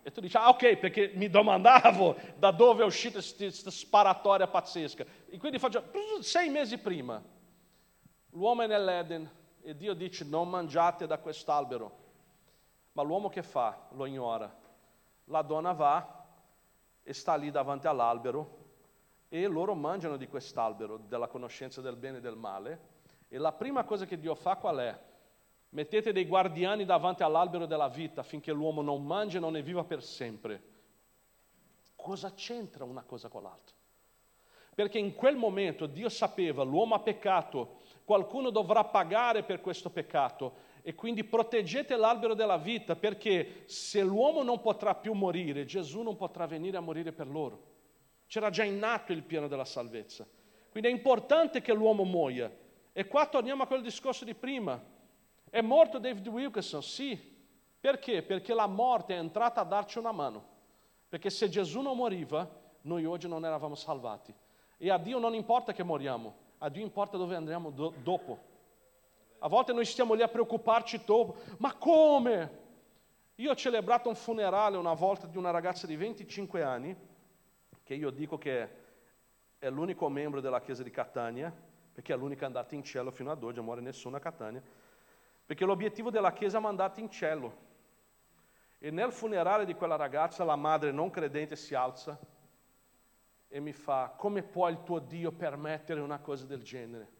[0.04, 5.06] E tu dici, ah ok, perché mi domandavo da dove è uscita questa sparatoria pazzesca.
[5.30, 7.22] E quindi faccio, sei mesi prima,
[8.32, 9.37] l'uomo è nell'Eden
[9.68, 11.92] e Dio dice non mangiate da quest'albero.
[12.94, 13.88] Ma l'uomo che fa?
[13.96, 14.50] Lo ignora.
[15.26, 16.26] La donna va
[17.04, 18.66] e sta lì davanti all'albero
[19.28, 22.80] e loro mangiano di quest'albero, della conoscenza del bene e del male.
[23.28, 24.98] E la prima cosa che Dio fa qual è?
[25.72, 29.84] Mettete dei guardiani davanti all'albero della vita affinché l'uomo non mangi e non ne viva
[29.84, 30.64] per sempre.
[31.94, 33.76] Cosa c'entra una cosa con l'altra?
[34.74, 40.54] Perché in quel momento Dio sapeva, l'uomo ha peccato, qualcuno dovrà pagare per questo peccato
[40.82, 46.16] e quindi proteggete l'albero della vita perché se l'uomo non potrà più morire, Gesù non
[46.16, 47.62] potrà venire a morire per loro.
[48.26, 50.26] C'era già in atto il piano della salvezza.
[50.70, 52.50] Quindi è importante che l'uomo muoia.
[52.94, 54.82] E qua torniamo a quel discorso di prima.
[55.50, 56.82] È morto David Wilkerson?
[56.82, 57.20] Sì.
[57.78, 58.24] Perché?
[58.24, 60.48] Perché la morte è entrata a darci una mano.
[61.10, 62.50] Perché se Gesù non moriva,
[62.84, 64.34] noi oggi non eravamo salvati.
[64.78, 68.56] E a Dio non importa che moriamo, a Dio importa dove andremo do- dopo.
[69.40, 71.38] A volte noi stiamo lì a preoccuparci dopo.
[71.58, 72.66] Ma come?
[73.36, 76.96] Io ho celebrato un funerale una volta di una ragazza di 25 anni,
[77.84, 78.86] che io dico che
[79.60, 81.54] è l'unico membro della chiesa di Catania,
[81.94, 84.62] perché è l'unica andata in cielo fino ad oggi, non muore nessuno a Catania.
[85.46, 87.66] Perché l'obiettivo della Chiesa è mandarti in cielo.
[88.80, 92.20] E nel funerale di quella ragazza la madre non credente si alza
[93.58, 97.12] e mi fa, come può il tuo Dio permettere una cosa del genere?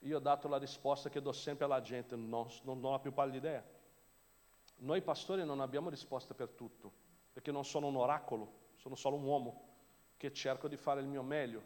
[0.00, 3.38] Io ho dato la risposta che do sempre alla gente, non, non, ho più pallida
[3.38, 3.64] idea.
[4.80, 6.92] Noi pastori non abbiamo risposta per tutto,
[7.32, 9.68] perché non sono un oracolo, sono solo un uomo
[10.18, 11.62] che cerco di fare il mio meglio.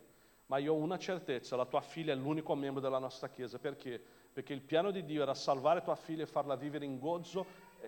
[0.47, 4.01] Ma io ho una certezza, la tua figlia è l'unico membro della nostra Chiesa, perché?
[4.33, 7.45] perché il piano di Dio era salvare tua figlia e farla vivere in gozzo,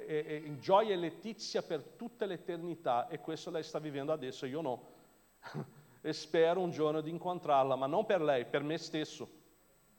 [0.09, 4.97] in gioia e letizia per tutta l'eternità e questo lei sta vivendo adesso, io no.
[6.01, 9.29] E spero un giorno di incontrarla, ma non per lei, per me stesso.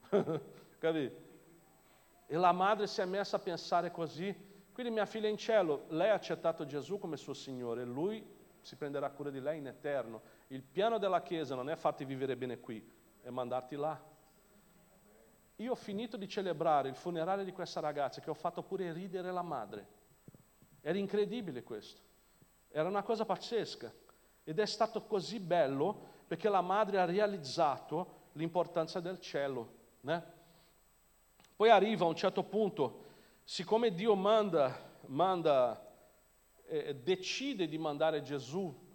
[0.78, 1.28] Capito?
[2.26, 4.34] E la madre si è messa a pensare così,
[4.72, 8.24] quindi mia figlia in cielo, lei ha accettato Gesù come suo Signore, lui
[8.60, 10.22] si prenderà cura di lei in eterno.
[10.48, 12.88] Il piano della Chiesa non è farti vivere bene qui,
[13.22, 14.00] è mandarti là.
[15.56, 19.30] Io ho finito di celebrare il funerale di questa ragazza che ho fatto pure ridere
[19.30, 19.86] la madre.
[20.80, 22.00] Era incredibile questo.
[22.68, 23.92] Era una cosa pazzesca.
[24.44, 29.78] Ed è stato così bello perché la madre ha realizzato l'importanza del cielo.
[30.00, 30.24] Né?
[31.56, 33.04] Poi arriva a un certo punto,
[33.44, 34.74] siccome Dio manda,
[35.06, 35.88] manda
[36.66, 38.88] eh, decide di mandare Gesù,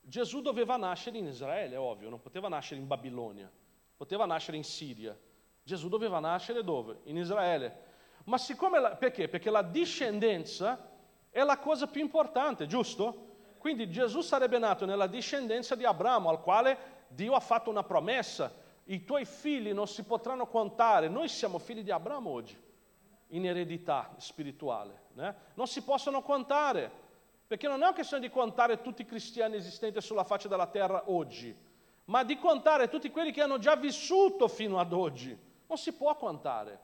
[0.00, 3.50] Gesù doveva nascere in Israele, ovvio, non poteva nascere in Babilonia,
[3.96, 5.16] poteva nascere in Siria.
[5.62, 6.98] Gesù doveva nascere dove?
[7.04, 7.90] In Israele.
[8.24, 9.28] Ma siccome, la, perché?
[9.28, 10.90] Perché la discendenza
[11.30, 13.31] è la cosa più importante, giusto?
[13.62, 18.52] Quindi Gesù sarebbe nato nella discendenza di Abramo, al quale Dio ha fatto una promessa.
[18.86, 21.08] I tuoi figli non si potranno contare.
[21.08, 22.60] Noi siamo figli di Abramo oggi,
[23.28, 25.02] in eredità spirituale.
[25.12, 25.36] Né?
[25.54, 26.90] Non si possono contare,
[27.46, 31.04] perché non è una questione di contare tutti i cristiani esistenti sulla faccia della terra
[31.06, 31.56] oggi,
[32.06, 35.38] ma di contare tutti quelli che hanno già vissuto fino ad oggi.
[35.68, 36.80] Non si può contare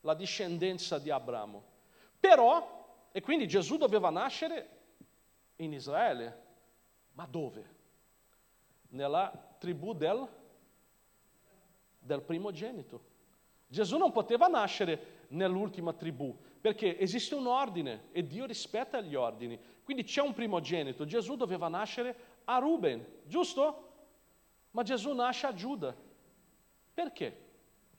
[0.00, 1.62] la discendenza di Abramo.
[2.18, 4.80] Però, e quindi Gesù doveva nascere
[5.56, 6.42] in Israele,
[7.12, 7.80] ma dove?
[8.88, 10.26] Nella tribù del,
[11.98, 13.10] del primogenito.
[13.66, 19.58] Gesù non poteva nascere nell'ultima tribù, perché esiste un ordine e Dio rispetta gli ordini.
[19.82, 21.04] Quindi c'è un primogenito.
[21.04, 23.90] Gesù doveva nascere a Ruben, giusto?
[24.72, 25.94] Ma Gesù nasce a Giuda.
[26.94, 27.50] Perché?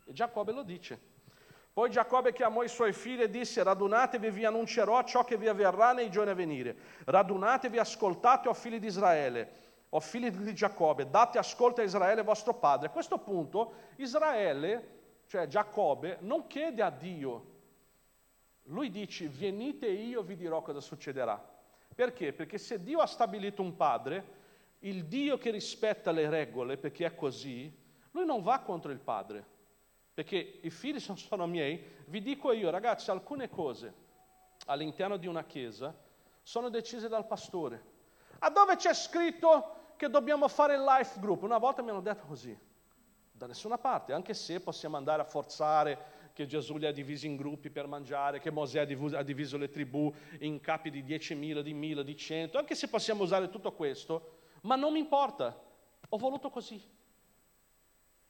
[0.05, 1.11] E Giacobbe lo dice.
[1.73, 5.91] Poi Giacobbe chiamò i suoi figli e disse, radunatevi, vi annuncerò ciò che vi avverrà
[5.91, 6.75] nei giorni a venire.
[7.05, 9.51] Radunatevi, ascoltate, o figli di Israele,
[9.89, 12.87] o figli di Giacobbe, date ascolto a Israele vostro padre.
[12.87, 17.51] A questo punto Israele, cioè Giacobbe, non chiede a Dio,
[18.65, 21.43] lui dice, venite e io vi dirò cosa succederà.
[21.95, 22.33] Perché?
[22.33, 24.41] Perché se Dio ha stabilito un padre,
[24.81, 27.75] il Dio che rispetta le regole, perché è così,
[28.11, 29.52] lui non va contro il padre
[30.13, 34.01] perché i figli sono miei, vi dico io, ragazzi, alcune cose
[34.65, 35.95] all'interno di una chiesa
[36.41, 37.91] sono decise dal pastore.
[38.39, 41.41] A dove c'è scritto che dobbiamo fare il life group?
[41.41, 42.55] Una volta mi hanno detto così,
[43.31, 47.35] da nessuna parte, anche se possiamo andare a forzare che Gesù li ha divisi in
[47.35, 51.61] gruppi per mangiare, che Mosè ha diviso, ha diviso le tribù in capi di 10.000,
[51.61, 55.59] di 1.000, di 100, anche se possiamo usare tutto questo, ma non mi importa,
[56.09, 56.81] ho voluto così.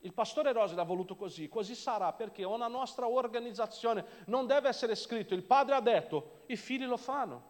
[0.04, 4.96] Il pastore Rosi l'ha voluto così, così sarà perché una nostra organizzazione non deve essere
[4.96, 7.42] scritto, il padre ha detto, i figli lo fanno,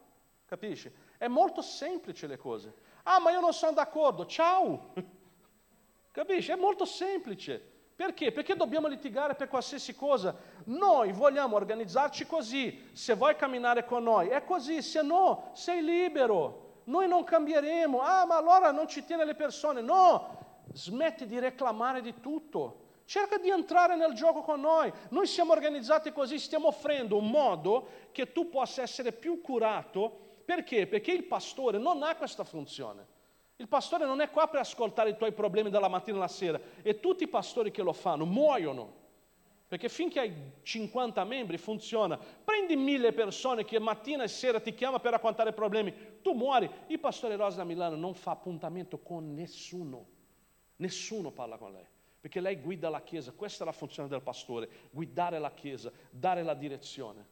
[0.45, 0.91] capisci?
[1.17, 2.71] È molto semplice le cose.
[3.03, 4.93] Ah, ma io non sono d'accordo, ciao!
[6.11, 6.51] Capisci?
[6.51, 7.71] È molto semplice.
[7.95, 8.31] Perché?
[8.31, 10.35] Perché dobbiamo litigare per qualsiasi cosa.
[10.65, 12.91] Noi vogliamo organizzarci così.
[12.93, 14.83] Se vuoi camminare con noi, è così.
[14.83, 16.81] Se no, sei libero.
[16.83, 17.99] Noi non cambieremo.
[17.99, 19.81] Ah, ma allora non ci tiene le persone.
[19.81, 20.42] No,
[20.73, 22.81] smetti di reclamare di tutto.
[23.05, 24.91] Cerca di entrare nel gioco con noi.
[25.09, 30.41] Noi siamo organizzati così, stiamo offrendo un modo che tu possa essere più curato.
[30.45, 30.87] Perché?
[30.87, 33.11] Perché il pastore non ha questa funzione.
[33.57, 36.99] Il pastore non è qua per ascoltare i tuoi problemi dalla mattina alla sera e
[36.99, 39.01] tutti i pastori che lo fanno muoiono.
[39.67, 42.17] Perché finché hai 50 membri funziona.
[42.17, 46.69] Prendi mille persone che mattina e sera ti chiama per raccontare problemi, tu muori.
[46.87, 50.12] Il pastore Rosa da Milano non fa appuntamento con nessuno.
[50.83, 51.85] Nessuno parla con lei.
[52.19, 56.43] Perché lei guida la Chiesa, questa è la funzione del pastore, guidare la Chiesa, dare
[56.43, 57.25] la direzione.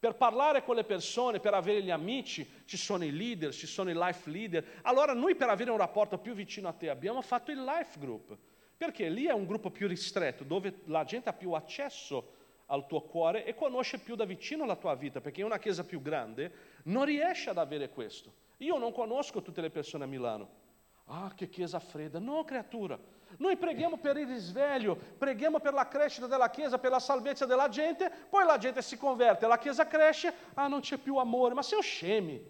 [0.00, 3.90] Per parlare con le persone, per avere gli amici, ci sono i leader, ci sono
[3.90, 4.80] i life leader.
[4.82, 8.36] Allora noi per avere un rapporto più vicino a te abbiamo fatto il life group,
[8.76, 12.34] perché lì è un gruppo più ristretto, dove la gente ha più accesso
[12.66, 15.84] al tuo cuore e conosce più da vicino la tua vita, perché in una chiesa
[15.84, 16.52] più grande
[16.84, 18.32] non riesce ad avere questo.
[18.58, 20.66] Io non conosco tutte le persone a Milano.
[21.08, 22.18] Ah, che chiesa fredda.
[22.18, 22.98] No, creatura.
[23.38, 27.68] Noi preghiamo per il risveglio, preghiamo per la crescita della Chiesa, per la salvezza della
[27.68, 31.62] gente, poi la gente si converte, la Chiesa cresce, ah non c'è più amore, ma
[31.62, 32.42] siamo scemi.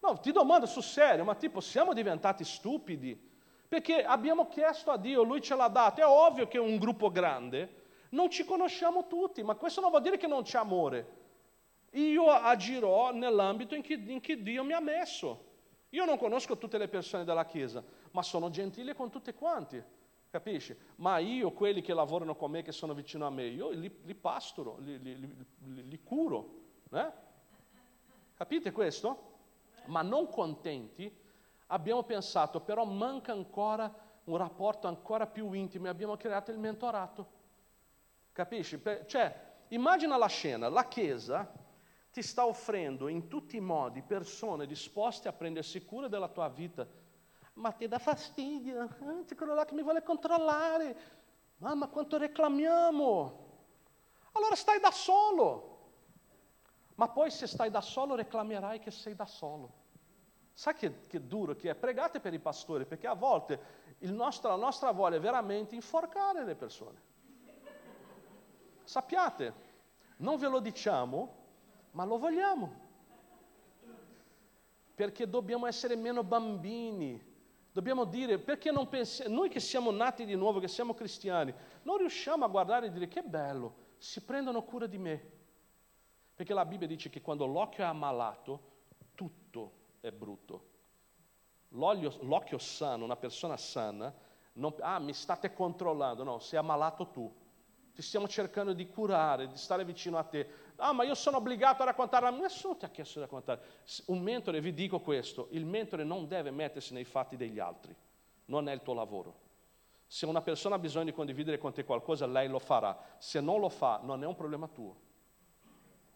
[0.00, 3.30] No, ti domando sul serio, ma tipo siamo diventati stupidi?
[3.68, 7.10] Perché abbiamo chiesto a Dio, Lui ce l'ha dato, è ovvio che è un gruppo
[7.10, 11.20] grande, non ci conosciamo tutti, ma questo non vuol dire che non c'è amore.
[11.92, 15.50] Io agirò nell'ambito in cui, in cui Dio mi ha messo.
[15.92, 19.82] Io non conosco tutte le persone della Chiesa, ma sono gentile con tutte quanti,
[20.30, 20.74] capisci?
[20.96, 24.14] Ma io, quelli che lavorano con me, che sono vicino a me, io li, li
[24.14, 26.60] pastoro, li, li, li curo.
[26.90, 27.10] Eh?
[28.34, 29.30] Capite questo?
[29.86, 31.14] Ma non contenti,
[31.66, 33.92] abbiamo pensato, però manca ancora
[34.24, 37.40] un rapporto ancora più intimo e abbiamo creato il mentorato.
[38.32, 38.80] Capisci?
[39.06, 39.34] Cioè,
[39.68, 41.52] immagina la scena, la Chiesa
[42.12, 46.86] ti sta offrendo in tutti i modi persone disposte a prendersi cura della tua vita.
[47.54, 49.24] Ma ti dà fastidio, eh?
[49.24, 50.96] c'è quello là che mi vuole controllare.
[51.56, 53.50] Mamma, quanto reclamiamo.
[54.32, 55.70] Allora stai da solo.
[56.96, 59.80] Ma poi se stai da solo reclamerai che sei da solo.
[60.52, 61.74] Sai che, che duro che è?
[61.74, 66.54] Pregate per i pastori, perché a volte nostro, la nostra voglia è veramente inforcare le
[66.54, 67.00] persone.
[68.84, 69.54] Sappiate,
[70.16, 71.40] non ve lo diciamo
[71.92, 72.90] ma lo vogliamo.
[74.94, 77.30] Perché dobbiamo essere meno bambini.
[77.72, 81.96] Dobbiamo dire, perché non pensiamo, noi che siamo nati di nuovo, che siamo cristiani, non
[81.96, 85.30] riusciamo a guardare e dire che bello, si prendono cura di me.
[86.34, 88.70] Perché la Bibbia dice che quando l'occhio è ammalato,
[89.14, 90.70] tutto è brutto.
[91.68, 94.14] L'occhio, l'occhio sano, una persona sana,
[94.54, 97.34] non, ah, mi state controllando, no, sei ammalato tu.
[97.94, 100.71] Ti stiamo cercando di curare, di stare vicino a te.
[100.84, 102.28] Ah, ma io sono obbligato a raccontare.
[102.32, 103.62] Nessuno ti ha chiesto di raccontare.
[104.06, 107.94] Un mentore, vi dico questo, il mentore non deve mettersi nei fatti degli altri.
[108.46, 109.50] Non è il tuo lavoro.
[110.08, 112.98] Se una persona ha bisogno di condividere con te qualcosa, lei lo farà.
[113.18, 114.96] Se non lo fa, non è un problema tuo.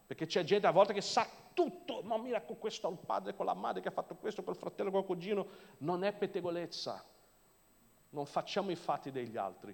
[0.05, 3.45] Perché c'è gente a volte che sa tutto, ma mira con questo al padre, con
[3.45, 5.47] la madre che ha fatto questo, col fratello, col cugino.
[5.77, 7.05] Non è pettegolezza.
[8.09, 9.73] Non facciamo i fatti degli altri.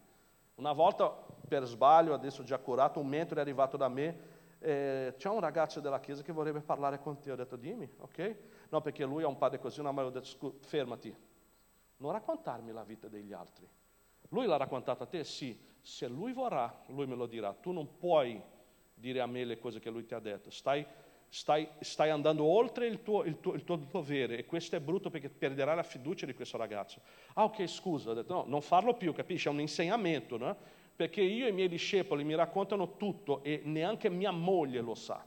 [0.55, 1.09] Una volta,
[1.47, 4.32] per sbaglio, adesso già curato, un mentore è arrivato da me
[4.63, 7.31] eh, c'è un ragazzo della chiesa che vorrebbe parlare con te.
[7.31, 8.35] Ho detto, dimmi, ok?
[8.69, 11.13] No, perché lui ha un padre così, no, ma ho detto, fermati,
[11.97, 13.67] non raccontarmi la vita degli altri.
[14.29, 15.23] Lui l'ha raccontata a te?
[15.23, 15.71] Sì.
[15.81, 17.53] Se lui vorrà, lui me lo dirà.
[17.53, 18.41] Tu non puoi
[18.93, 20.49] dire a me le cose che lui ti ha detto.
[20.49, 20.85] Stai,
[21.27, 25.09] stai, stai andando oltre il tuo, il, tuo, il tuo, dovere e questo è brutto
[25.09, 27.01] perché perderai la fiducia di questo ragazzo.
[27.33, 28.11] Ah, ok, scusa.
[28.11, 29.49] Ho detto, no, non farlo più, capisci?
[29.49, 30.57] È un insegnamento, no?
[30.95, 35.25] Perché io e i miei discepoli mi raccontano tutto e neanche mia moglie lo sa.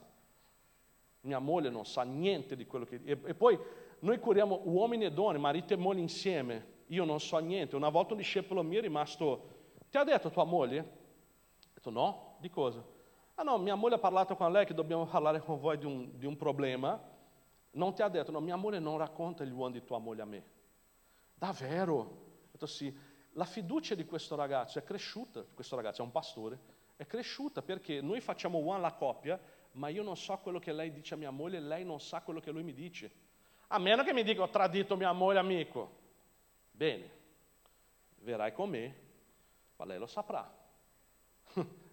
[1.21, 3.01] Mia moglie non sa niente di quello che...
[3.03, 3.59] E, poi
[3.99, 6.75] noi curiamo uomini e donne, marito e moglie insieme.
[6.87, 7.75] Io non so niente.
[7.75, 9.55] Una volta un discepolo mio è rimasto...
[9.89, 10.79] Ti ha detto tua moglie?
[10.79, 12.83] Ho detto no, di cosa?
[13.35, 16.17] Ah no, mia moglie ha parlato con lei che dobbiamo parlare con voi di un,
[16.17, 16.99] di un problema.
[17.71, 20.25] Non ti ha detto, no, mia moglie non racconta gli uomini di tua moglie a
[20.25, 20.43] me.
[21.33, 21.95] Davvero?
[21.95, 23.06] Ho detto sì
[23.37, 28.01] la fiducia di questo ragazzo è cresciuta, questo ragazzo è un pastore, È cresciuta perché
[28.01, 29.39] noi facciamo one la coppia,
[29.73, 32.39] ma io non so quello che lei dice a mia moglie, lei non sa quello
[32.39, 33.11] che lui mi dice.
[33.67, 35.95] A meno che mi dica ho tradito mia moglie amico.
[36.71, 37.11] Bene,
[38.21, 38.95] verrai con me,
[39.75, 40.51] ma lei lo saprà.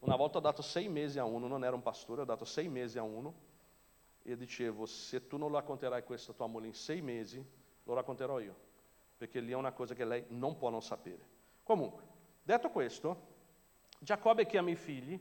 [0.00, 2.68] Una volta ho dato sei mesi a uno, non era un pastore, ho dato sei
[2.68, 3.32] mesi a uno
[4.24, 7.44] e dicevo, se tu non racconterai questo a tua moglie in sei mesi,
[7.84, 8.70] lo racconterò io,
[9.22, 11.24] perché lì è una cosa che lei non può non sapere.
[11.62, 12.02] Comunque,
[12.42, 13.30] detto questo,
[14.00, 15.16] Giacobbe chiama i figli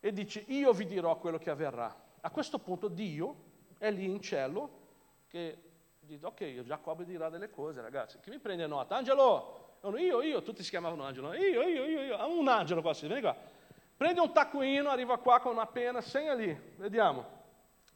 [0.00, 1.96] e dice, io vi dirò quello che avverrà.
[2.22, 3.36] A questo punto Dio
[3.78, 4.80] è lì in cielo
[5.28, 5.62] che
[6.00, 8.18] dice, ok, Giacobbe dirà delle cose, ragazzi.
[8.18, 8.96] Chi mi prende nota?
[8.96, 9.78] Angelo!
[9.98, 11.34] Io, io, tutti si chiamavano Angelo.
[11.34, 12.36] Io, io, io, io.
[12.36, 13.36] Un angelo qua, vieni qua.
[13.96, 17.24] Prendi un taccuino, arriva qua con una penna, segna lì, vediamo.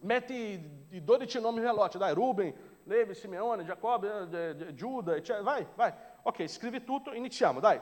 [0.03, 5.43] Metti i 12 nomi veloci, dai, Ruben, Levi, Simeone, Giacobbe, eh, Giuda, eccetera.
[5.43, 5.93] Vai, vai.
[6.23, 7.81] Ok, scrivi tutto, iniziamo, dai.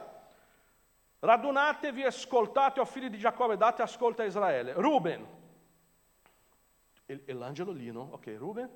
[1.19, 4.73] Radunatevi ascoltate, o figli di Giacobbe, date ascolto a Israele.
[4.73, 5.25] Ruben,
[7.05, 8.09] e, e l'angelo lì, no?
[8.13, 8.69] Ok, Ruben,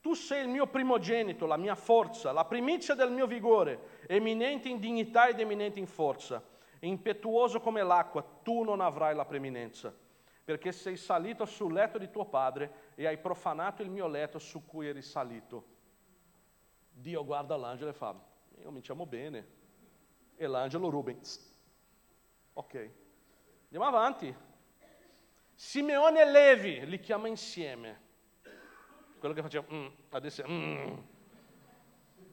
[0.00, 4.78] tu sei il mio primogenito, la mia forza, la primizia del mio vigore, eminente in
[4.78, 6.42] dignità ed eminente in forza,
[6.80, 9.92] impetuoso come l'acqua, tu non avrai la preeminenza
[10.44, 14.66] perché sei salito sul letto di tuo padre e hai profanato il mio letto su
[14.66, 15.70] cui eri salito.
[16.90, 18.14] Dio guarda l'angelo e fa,
[18.62, 19.60] cominciamo bene.
[20.36, 21.50] E l'angelo Rubens.
[22.54, 22.90] Ok,
[23.64, 24.34] andiamo avanti.
[25.54, 28.00] Simeone e Levi li chiama insieme.
[29.18, 30.98] Quello che faceva, mm, adesso, mm,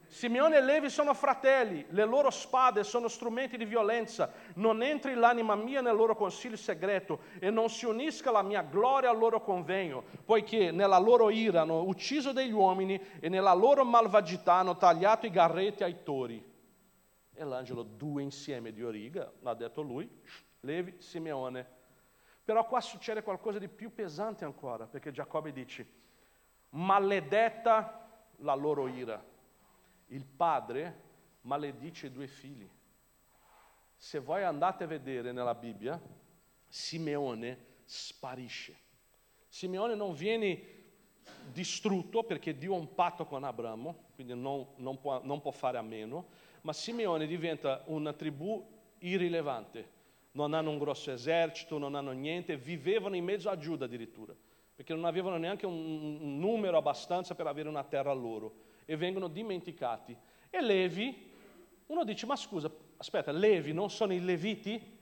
[0.09, 4.31] Simeone e Levi sono fratelli, le loro spade sono strumenti di violenza.
[4.55, 9.11] Non entri l'anima mia nel loro consiglio segreto e non si unisca la mia gloria
[9.11, 14.53] al loro convegno, poiché nella loro ira hanno ucciso degli uomini e nella loro malvagità
[14.53, 16.43] hanno tagliato i garretti ai tori.
[17.31, 20.09] E l'angelo due insieme di Origa, l'ha detto lui,
[20.61, 21.77] Levi, Simeone.
[22.43, 25.87] Però qua succede qualcosa di più pesante ancora, perché Giacobbe dice,
[26.69, 28.07] maledetta
[28.37, 29.37] la loro ira
[30.09, 31.07] il padre
[31.41, 32.67] maledice i due figli.
[33.95, 35.99] Se voi andate a vedere nella Bibbia,
[36.67, 38.77] Simeone sparisce.
[39.47, 40.77] Simeone non viene
[41.51, 45.77] distrutto perché Dio ha un patto con Abramo, quindi non, non, può, non può fare
[45.77, 46.27] a meno,
[46.61, 48.65] ma Simeone diventa una tribù
[48.99, 49.97] irrilevante.
[50.31, 54.33] Non hanno un grosso esercito, non hanno niente, vivevano in mezzo a Giuda addirittura,
[54.75, 55.73] perché non avevano neanche un,
[56.21, 60.17] un numero abbastanza per avere una terra loro e vengono dimenticati.
[60.49, 61.31] E Levi,
[61.85, 64.97] uno dice, ma scusa, aspetta, Levi non sono i Leviti?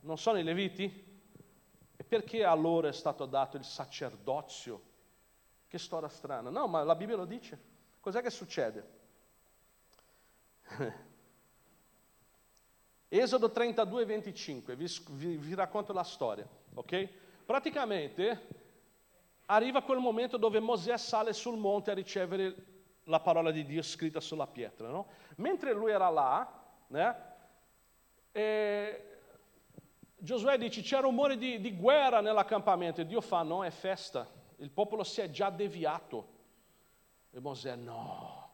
[0.00, 0.84] Non sono i Leviti?
[1.94, 4.88] E perché a loro è stato dato il sacerdozio?
[5.68, 6.48] Che storia strana.
[6.48, 7.60] No, ma la Bibbia lo dice.
[8.00, 8.88] Cos'è che succede?
[13.08, 17.08] Esodo 32, 25, vi, vi, vi racconto la storia, ok?
[17.44, 18.59] Praticamente
[19.50, 22.54] arriva quel momento dove Mosè sale sul monte a ricevere
[23.04, 24.88] la parola di Dio scritta sulla pietra.
[24.88, 25.06] No?
[25.36, 27.28] Mentre lui era là, né,
[30.22, 34.70] Giosuè dice c'è rumore di, di guerra nell'accampamento e Dio fa no, è festa, il
[34.70, 36.38] popolo si è già deviato.
[37.30, 38.48] E Mosè no.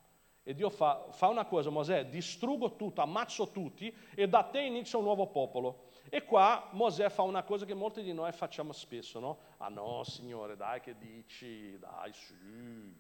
[0.45, 4.97] E Dio fa, fa una cosa, Mosè, distruggo tutto, ammazzo tutti e da te inizia
[4.99, 5.86] un nuovo popolo.
[6.09, 9.39] E qua Mosè fa una cosa che molti di noi facciamo spesso, no?
[9.59, 12.95] Ah no, Signore, dai che dici, dai, sì,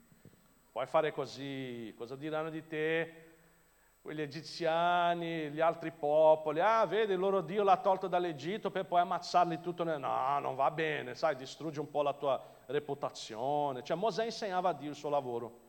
[0.72, 3.24] puoi fare così, cosa diranno di te?
[4.02, 9.00] Quegli egiziani, gli altri popoli, ah vedi il loro Dio l'ha tolto dall'Egitto per poi
[9.00, 13.82] ammazzarli tutto, no, non va bene, sai, distrugge un po' la tua reputazione.
[13.82, 15.64] Cioè Mosè insegnava a Dio il suo lavoro.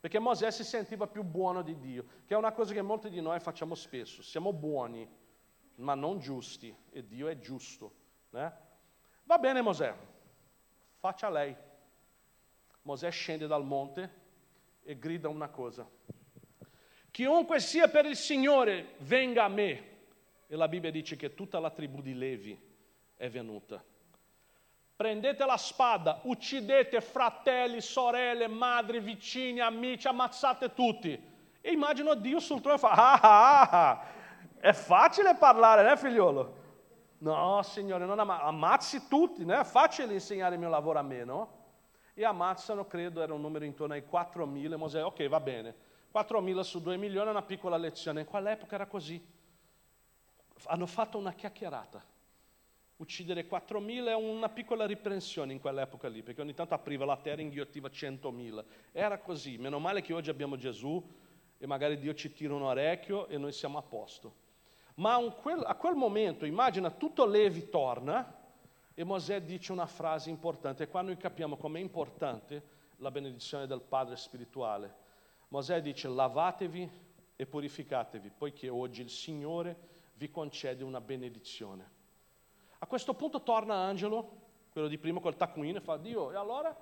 [0.00, 3.20] Perché Mosè si sentiva più buono di Dio, che è una cosa che molti di
[3.20, 4.22] noi facciamo spesso.
[4.22, 5.06] Siamo buoni,
[5.80, 7.92] ma non giusti, e Dio è giusto.
[8.30, 8.52] Né?
[9.24, 9.94] Va bene Mosè,
[10.98, 11.54] faccia lei.
[12.82, 14.18] Mosè scende dal monte
[14.82, 15.88] e grida una cosa.
[17.10, 19.88] Chiunque sia per il Signore, venga a me.
[20.46, 22.58] E la Bibbia dice che tutta la tribù di Levi
[23.16, 23.82] è venuta.
[24.96, 31.28] Prendete la spada, uccidete fratelli, sorelle, madri, vicini, amici, ammazzate tutti.
[31.60, 34.06] E immagino Dio sul trono e fa, ah, ah, ah,
[34.60, 36.58] è facile parlare, né figliolo?
[37.18, 39.60] No, Signore, non amma- ammazzi tutti, né?
[39.60, 41.58] È facile insegnare il mio lavoro a me, no?
[42.14, 44.76] E ammazzano, credo, era un numero intorno ai 4.000.
[44.76, 45.74] Mosè, ok, va bene.
[46.12, 48.20] 4.000 su 2 milioni è una piccola lezione.
[48.20, 49.22] In quell'epoca era così.
[50.64, 52.04] Hanno fatto una chiacchierata.
[52.96, 57.40] Uccidere 4.000 è una piccola riprensione in quell'epoca lì, perché ogni tanto apriva la terra
[57.40, 58.64] e inghiottiva 100.000.
[58.92, 59.56] Era così.
[59.56, 61.02] Meno male che oggi abbiamo Gesù
[61.56, 64.48] e magari Dio ci tira un orecchio e noi siamo a posto.
[65.00, 68.36] Ma a quel momento, immagina, tutto Levi torna
[68.92, 70.82] e Mosè dice una frase importante.
[70.82, 72.62] E qua noi capiamo com'è importante
[72.96, 74.94] la benedizione del Padre spirituale.
[75.48, 76.90] Mosè dice lavatevi
[77.34, 81.98] e purificatevi, poiché oggi il Signore vi concede una benedizione.
[82.80, 84.32] A questo punto torna Angelo,
[84.70, 86.76] quello di prima col taccuino, e fa Dio, e allora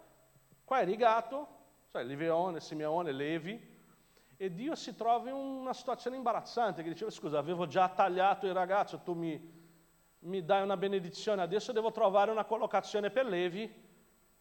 [0.64, 1.46] qua è rigato,
[1.92, 3.76] sai, Liveone, Simeone, Levi,
[4.40, 8.54] e Dio si trova in una situazione imbarazzante, che diceva, scusa, avevo già tagliato il
[8.54, 9.36] ragazzo, tu mi,
[10.20, 13.86] mi dai una benedizione, adesso devo trovare una collocazione per Levi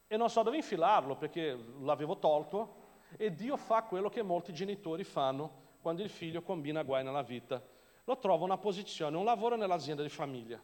[0.05, 2.85] e non so dove infilarlo perché l'avevo tolto
[3.17, 7.59] e Dio fa quello che molti genitori fanno quando il figlio combina guai nella vita.
[8.03, 10.61] Lo trova una posizione, un lavoro nell'azienda di famiglia.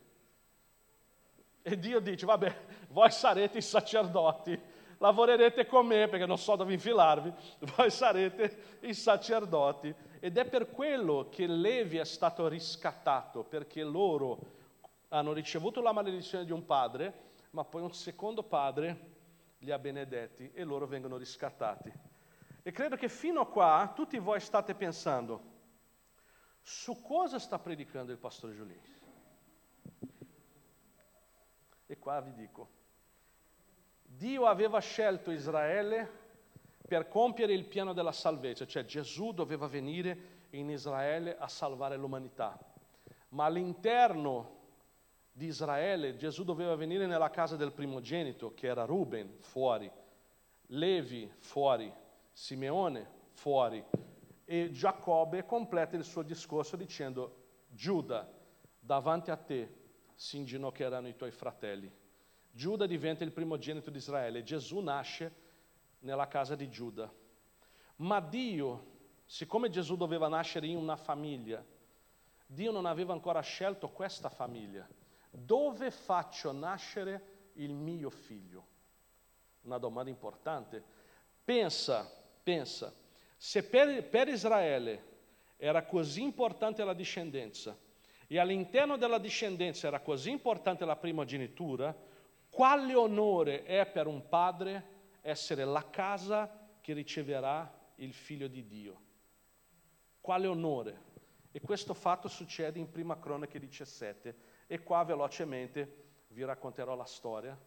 [1.64, 4.62] E Dio dice, vabbè, voi sarete i sacerdoti,
[5.04, 7.34] lavorerete con me perché non so dove infilarvi,
[7.76, 9.93] voi sarete i sacerdoti.
[10.22, 14.39] Ed è per quello che Levi è stato riscattato, perché loro
[15.10, 19.12] hanno ricevuto la maledizione di un padre, ma poi un secondo padre
[19.60, 21.91] li ha benedetti e loro vengono riscattati.
[22.64, 25.51] E credo che fino a qua tutti voi state pensando,
[26.62, 28.91] su cosa sta predicando il pastore Giulini?
[31.88, 32.83] E qua vi dico,
[34.24, 36.09] Dio aveva scelto Israele
[36.88, 42.57] per compiere il piano della salvezza, cioè Gesù doveva venire in Israele a salvare l'umanità.
[43.30, 44.61] Ma all'interno
[45.30, 49.91] di Israele Gesù doveva venire nella casa del primogenito, che era Ruben, fuori,
[50.67, 51.93] Levi, fuori,
[52.32, 53.84] Simeone, fuori.
[54.45, 57.36] E Giacobbe completa il suo discorso dicendo,
[57.67, 58.32] Giuda,
[58.80, 59.82] davanti a te
[60.15, 62.03] si inginocchieranno i tuoi fratelli.
[62.56, 65.34] Giuda diventa il primogenito di Israele, Gesù nasce
[66.01, 67.12] nella casa di Giuda.
[67.95, 68.91] Ma Dio,
[69.26, 71.66] siccome Gesù doveva nascere in una famiglia,
[72.45, 74.88] Dio non aveva ancora scelto questa famiglia.
[75.32, 78.68] Dove faccio nascere il mio figlio?
[79.62, 80.84] Una domanda importante.
[81.43, 82.08] Pensa,
[82.43, 82.93] pensa,
[83.36, 85.12] se per, per Israele
[85.58, 87.76] era così importante la discendenza
[88.28, 91.95] e all'interno della discendenza era così importante la primogenitura,
[92.54, 94.91] quale onore è per un padre
[95.22, 99.01] essere la casa che riceverà il figlio di Dio?
[100.22, 101.01] Quale onore?
[101.51, 104.36] E questo fatto succede in Prima Cronache 17
[104.68, 107.60] e qua velocemente vi racconterò la storia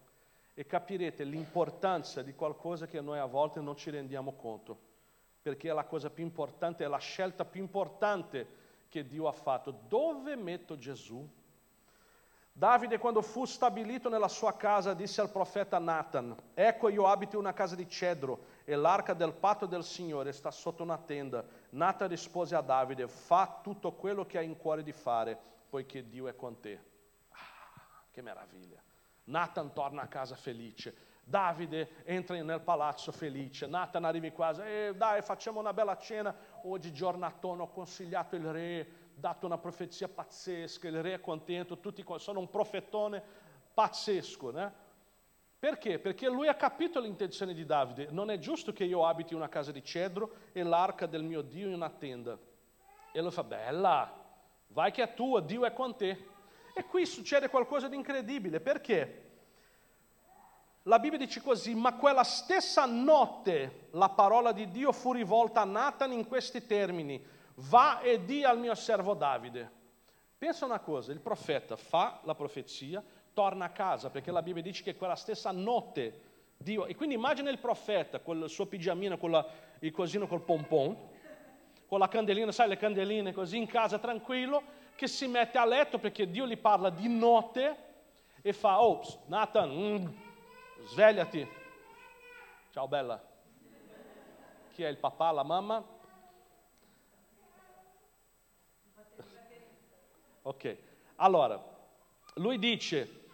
[0.54, 4.78] e capirete l'importanza di qualcosa che noi a volte non ci rendiamo conto,
[5.42, 8.46] perché è la cosa più importante, è la scelta più importante
[8.88, 9.72] che Dio ha fatto.
[9.88, 11.28] Dove metto Gesù?
[12.58, 17.42] Davide, quando fu stabilito nella sua casa, disse al profeta Nathan, ecco io abito in
[17.42, 21.44] una casa di cedro e l'arca del patto del Signore sta sotto una tenda.
[21.68, 25.38] Nathan rispose a Davide, fa tutto quello che hai in cuore di fare,
[25.68, 26.82] poiché Dio è con te.
[27.28, 28.82] Ah, che meraviglia.
[29.24, 30.96] Nathan torna a casa felice.
[31.22, 36.34] Davide entra nel palazzo felice, Nathan arriva in casa, e dai facciamo una bella cena,
[36.62, 38.88] oggi giornatone ho consigliato il re,
[39.18, 43.22] dato una profezia pazzesca, il re è contento, tutti sono un profetone
[43.72, 44.72] pazzesco, né?
[45.58, 45.98] Perché?
[45.98, 49.48] Perché lui ha capito l'intenzione di Davide, non è giusto che io abiti in una
[49.48, 52.38] casa di cedro e l'arca del mio Dio in una tenda.
[53.10, 54.12] E lui fa, bella,
[54.68, 56.28] vai che è tua, Dio è con te.
[56.74, 59.22] E qui succede qualcosa di incredibile, perché?
[60.82, 65.64] La Bibbia dice così, ma quella stessa notte la parola di Dio fu rivolta a
[65.64, 69.70] Nathan in questi termini, va e di al mio servo Davide.
[70.38, 73.02] Pensa una cosa, il profeta fa la profezia,
[73.32, 76.22] torna a casa, perché la Bibbia dice che quella stessa notte
[76.56, 76.86] Dio...
[76.86, 79.46] E quindi immagina il profeta con il suo pigiamino, con la,
[79.80, 80.96] il cosino col pompon,
[81.86, 84.62] con la candelina, sai le candeline così in casa tranquillo,
[84.94, 87.84] che si mette a letto perché Dio gli parla di notte
[88.42, 90.06] e fa, oh, Nathan, mm,
[90.86, 91.48] svegliati.
[92.70, 93.22] Ciao bella.
[94.72, 95.95] Chi è il papà, la mamma?
[100.46, 100.76] Ok,
[101.16, 101.60] allora,
[102.34, 103.24] lui dice,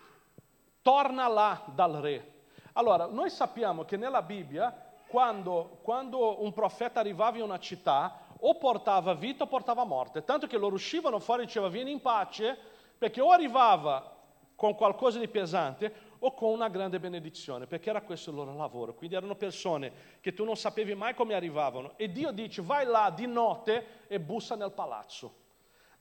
[0.81, 2.33] torna là dal re.
[2.73, 4.75] Allora, noi sappiamo che nella Bibbia,
[5.09, 10.47] quando, quando un profeta arrivava in una città, o portava vita o portava morte, tanto
[10.47, 12.57] che loro uscivano fuori e diceva vieni in pace,
[12.97, 14.17] perché o arrivava
[14.55, 18.95] con qualcosa di pesante o con una grande benedizione, perché era questo il loro lavoro.
[18.95, 19.93] Quindi erano persone
[20.23, 21.93] che tu non sapevi mai come arrivavano.
[21.97, 25.41] E Dio dice vai là di notte e bussa nel palazzo.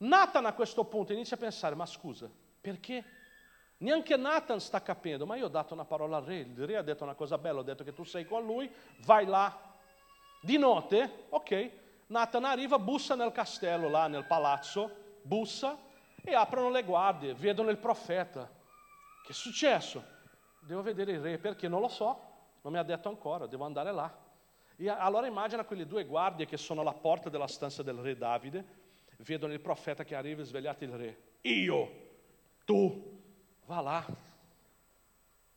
[0.01, 2.29] Nathan a questo punto inizia a pensare, ma scusa,
[2.59, 3.03] perché?
[3.77, 6.81] Neanche Nathan sta capendo, ma io ho dato una parola al re, il re ha
[6.81, 8.71] detto una cosa bella, ho detto che tu sei con lui,
[9.05, 9.69] vai là.
[10.41, 11.71] Di notte, ok,
[12.07, 15.77] Nathan arriva, bussa nel castello, là nel palazzo, bussa
[16.23, 18.49] e aprono le guardie, vedono il profeta.
[19.23, 20.03] Che è successo?
[20.59, 22.19] Devo vedere il re perché non lo so,
[22.61, 24.11] non mi ha detto ancora, devo andare là.
[24.75, 28.80] E allora immagina quelle due guardie che sono alla porta della stanza del re Davide,
[29.23, 31.21] vedono il profeta che arriva e svegliate il re.
[31.41, 32.09] Io,
[32.65, 33.21] tu,
[33.65, 34.05] va là,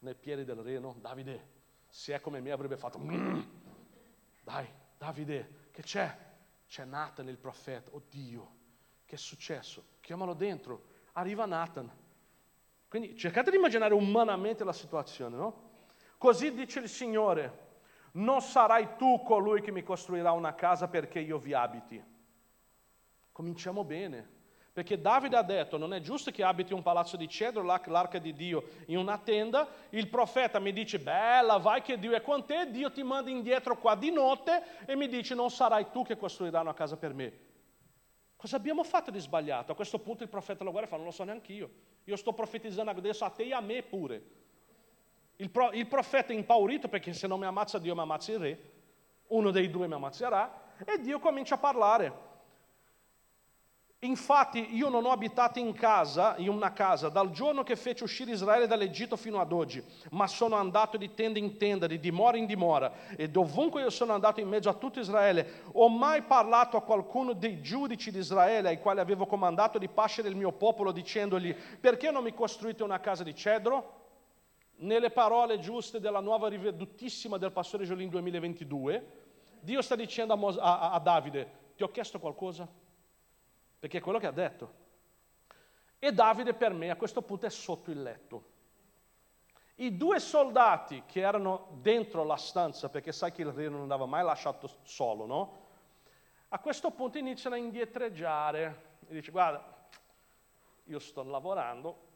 [0.00, 0.96] nei piedi del re, no?
[1.00, 1.48] Davide,
[1.88, 2.98] se è come me avrebbe fatto...
[2.98, 3.40] Mm,
[4.42, 4.66] dai,
[4.98, 6.16] Davide, che c'è?
[6.66, 8.52] C'è Nathan il profeta, oddio,
[9.04, 9.84] che è successo?
[10.00, 11.90] Chiamalo dentro, arriva Nathan.
[12.88, 15.72] Quindi cercate di immaginare umanamente la situazione, no?
[16.18, 17.62] Così dice il Signore,
[18.12, 22.02] non sarai tu colui che mi costruirà una casa perché io vi abiti.
[23.34, 24.30] Cominciamo bene.
[24.72, 28.32] Perché Davide ha detto, non è giusto che abiti un palazzo di cedro, l'arca di
[28.32, 29.68] Dio, in una tenda.
[29.90, 33.76] Il profeta mi dice, bella, vai che Dio è con te, Dio ti manda indietro
[33.76, 37.32] qua di notte e mi dice, non sarai tu che costruirai una casa per me.
[38.36, 39.72] Cosa abbiamo fatto di sbagliato?
[39.72, 41.70] A questo punto il profeta lo guarda e fa, non lo so neanche io.
[42.04, 44.22] Io sto profetizzando adesso a te e a me pure.
[45.36, 48.38] Il, pro, il profeta è impaurito perché se non mi ammazza Dio mi ammazza il
[48.38, 48.70] re,
[49.26, 52.32] uno dei due mi ammazzerà, e Dio comincia a parlare.
[54.04, 58.32] Infatti io non ho abitato in casa, in una casa, dal giorno che fece uscire
[58.32, 62.44] Israele dall'Egitto fino ad oggi, ma sono andato di tenda in tenda, di dimora in
[62.44, 66.82] dimora, e dovunque io sono andato in mezzo a tutto Israele, ho mai parlato a
[66.82, 71.56] qualcuno dei giudici di Israele, ai quali avevo comandato di pascere il mio popolo, dicendogli,
[71.80, 74.02] perché non mi costruite una casa di cedro?
[74.76, 79.06] Nelle parole giuste della nuova riveduttissima del pastore Giolin 2022,
[79.60, 82.82] Dio sta dicendo a, Mos- a, a Davide, ti ho chiesto qualcosa?
[83.84, 84.72] Perché è quello che ha detto.
[85.98, 88.52] E Davide per me a questo punto è sotto il letto.
[89.74, 94.06] I due soldati che erano dentro la stanza, perché sai che il re non andava
[94.06, 95.66] mai lasciato solo, no?
[96.48, 99.62] A questo punto iniziano a indietreggiare e dice guarda,
[100.84, 102.06] io sto lavorando,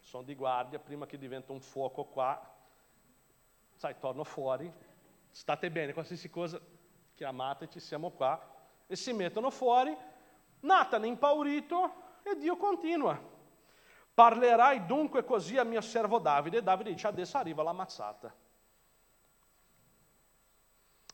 [0.00, 2.54] sono di guardia, prima che diventa un fuoco qua,
[3.76, 4.70] sai, torno fuori,
[5.30, 6.60] state bene, qualsiasi cosa,
[7.14, 8.38] chiamateci, siamo qua,
[8.86, 10.12] e si mettono fuori
[10.64, 13.32] Nathan impaurito e Dio continua.
[14.14, 16.62] Parlerai dunque così a mio servo Davide.
[16.62, 18.34] Davide dice adesso arriva la mazzata.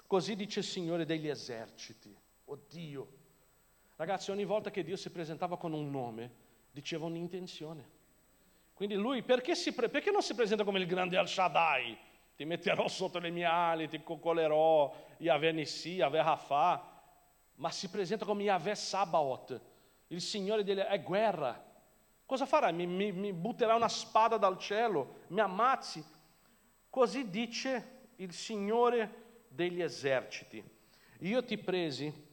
[0.06, 2.16] Così dice il Signore degli eserciti.
[2.44, 3.18] Oddio.
[3.96, 6.32] Ragazzi, ogni volta che Dio si presentava con un nome,
[6.70, 7.98] diceva un'intenzione.
[8.74, 11.98] Quindi lui, perché, pre- perché non si presenta come il grande Al Shaddai?
[12.34, 16.99] Ti metterò sotto le mie ali, ti coccolerò, Yahweh Nissi, Yahweh Rafah
[17.60, 19.60] ma si presenta come Yahweh Sabaoth,
[20.08, 20.86] il Signore delle...
[20.86, 21.62] è guerra.
[22.24, 22.70] Cosa farà?
[22.70, 26.02] Mi, mi, mi butterà una spada dal cielo, mi ammazzi.
[26.88, 30.62] Così dice il Signore degli eserciti.
[31.20, 32.28] Io ti presi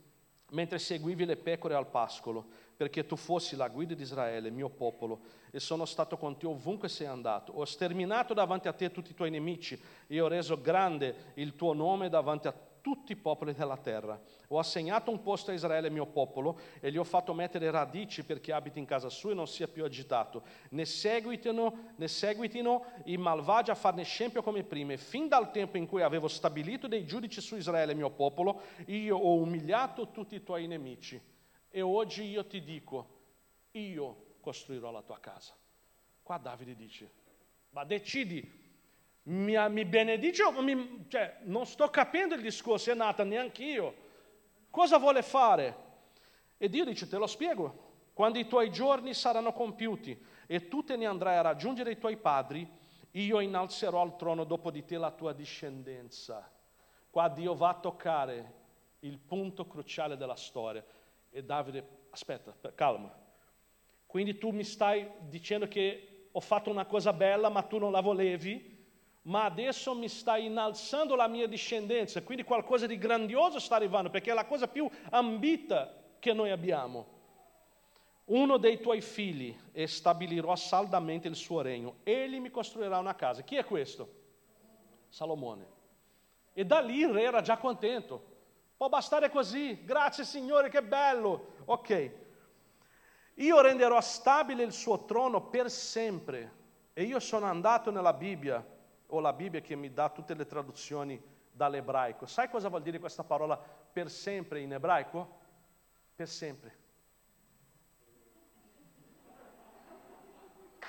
[0.52, 2.46] mentre seguivi le pecore al pascolo,
[2.78, 5.20] perché tu fossi la guida di Israele, mio popolo,
[5.52, 7.52] e sono stato con te ovunque sei andato.
[7.52, 11.74] Ho sterminato davanti a te tutti i tuoi nemici e ho reso grande il tuo
[11.74, 14.20] nome davanti a te tutti i popoli della terra.
[14.50, 18.54] Ho assegnato un posto a Israele, mio popolo, e gli ho fatto mettere radici perché
[18.54, 20.44] abiti in casa sua e non sia più agitato.
[20.70, 24.94] Ne seguitino, ne seguitino i malvagi a farne scempio come prima.
[24.94, 29.18] E fin dal tempo in cui avevo stabilito dei giudici su Israele, mio popolo, io
[29.18, 31.22] ho umiliato tutti i tuoi nemici.
[31.70, 33.16] E oggi io ti dico,
[33.72, 35.56] io costruirò la tua casa.
[36.24, 37.12] Qua Davide dice,
[37.70, 38.67] ma decidi
[39.28, 43.96] mi, mi benedice o mi, cioè, non sto capendo il discorso, è nata neanche io.
[44.70, 45.86] Cosa vuole fare?
[46.58, 47.86] E Dio dice, te lo spiego.
[48.14, 50.18] Quando i tuoi giorni saranno compiuti
[50.48, 52.68] e tu te ne andrai a raggiungere i tuoi padri,
[53.12, 56.50] io innalzerò al trono dopo di te la tua discendenza.
[57.10, 58.54] Qua Dio va a toccare
[59.00, 60.84] il punto cruciale della storia.
[61.30, 63.14] E Davide, aspetta, calma.
[64.06, 68.02] Quindi tu mi stai dicendo che ho fatto una cosa bella ma tu non la
[68.02, 68.77] volevi?
[69.28, 74.32] Ma adesso mi sta innalzando la mia discendenza, quindi qualcosa di grandioso sta arrivando, perché
[74.32, 77.16] è la cosa più ambita che noi abbiamo.
[78.26, 83.42] Uno dei tuoi figli e stabilirò saldamente il suo regno, egli mi costruirà una casa.
[83.42, 84.10] Chi è questo?
[85.10, 85.76] Salomone.
[86.54, 88.36] E da lì il re era già contento.
[88.78, 91.56] Può bastare così, grazie Signore, che bello.
[91.66, 92.12] Ok.
[93.36, 96.56] Io renderò stabile il suo trono per sempre.
[96.94, 98.76] E io sono andato nella Bibbia
[99.08, 102.26] o la Bibbia che mi dà tutte le traduzioni dall'ebraico.
[102.26, 105.40] Sai cosa vuol dire questa parola per sempre in ebraico?
[106.16, 106.86] Per sempre.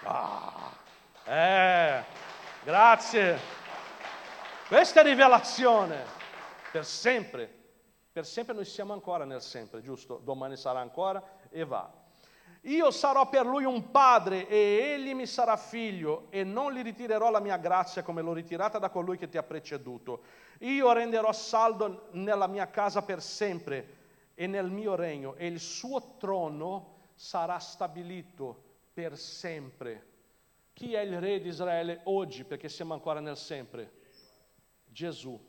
[0.04, 0.76] Ah,
[1.24, 2.04] eh,
[2.64, 3.38] grazie.
[4.68, 6.04] Questa è rivelazione.
[6.70, 7.56] Per sempre.
[8.12, 10.18] Per sempre noi siamo ancora nel sempre, giusto?
[10.18, 11.97] Domani sarà ancora e va.
[12.62, 17.30] Io sarò per lui un padre e egli mi sarà figlio e non gli ritirerò
[17.30, 20.22] la mia grazia come l'ho ritirata da colui che ti ha preceduto.
[20.61, 23.96] Io renderò saldo nella mia casa per sempre
[24.34, 30.06] e nel mio regno e il suo trono sarà stabilito per sempre.
[30.72, 32.44] Chi è il re di Israele oggi?
[32.44, 33.92] Perché siamo ancora nel sempre.
[34.84, 35.46] Gesù.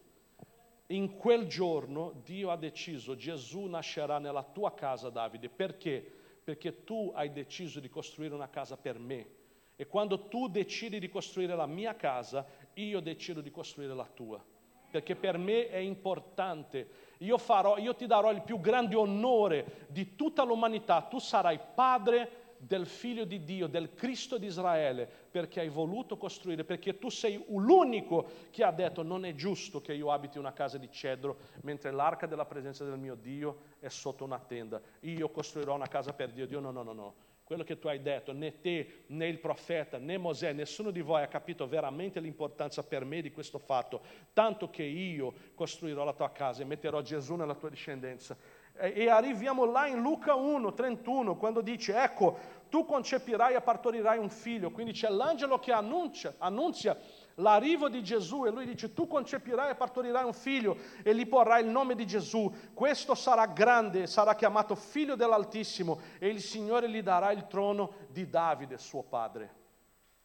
[0.87, 5.49] In quel giorno Dio ha deciso, Gesù nascerà nella tua casa, Davide.
[5.49, 6.18] Perché?
[6.43, 9.37] Perché tu hai deciso di costruire una casa per me.
[9.75, 14.43] E quando tu decidi di costruire la mia casa, io decido di costruire la tua.
[14.91, 16.89] Perché per me è importante.
[17.19, 21.03] Io, farò, io ti darò il più grande onore di tutta l'umanità.
[21.03, 26.65] Tu sarai padre del figlio di Dio, del Cristo di Israele, perché hai voluto costruire,
[26.65, 30.77] perché tu sei l'unico che ha detto non è giusto che io abiti una casa
[30.77, 34.81] di cedro mentre l'arca della presenza del mio Dio è sotto una tenda.
[35.01, 36.45] Io costruirò una casa per Dio.
[36.45, 37.15] Dio no, no, no, no.
[37.43, 41.23] Quello che tu hai detto, né te, né il profeta, né Mosè, nessuno di voi
[41.23, 44.01] ha capito veramente l'importanza per me di questo fatto,
[44.33, 48.37] tanto che io costruirò la tua casa e metterò Gesù nella tua discendenza
[48.79, 52.37] e arriviamo là in Luca 1, 31, quando dice, ecco,
[52.69, 54.71] tu concepirai e partorirai un figlio.
[54.71, 56.97] Quindi c'è l'angelo che annuncia, annunzia
[57.35, 61.63] l'arrivo di Gesù e lui dice, tu concepirai e partorirai un figlio e gli porrai
[61.63, 62.51] il nome di Gesù.
[62.73, 68.29] Questo sarà grande, sarà chiamato figlio dell'Altissimo e il Signore gli darà il trono di
[68.29, 69.55] Davide, suo padre.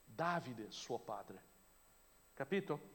[0.04, 1.42] Davide, suo padre.
[2.34, 2.92] Capito?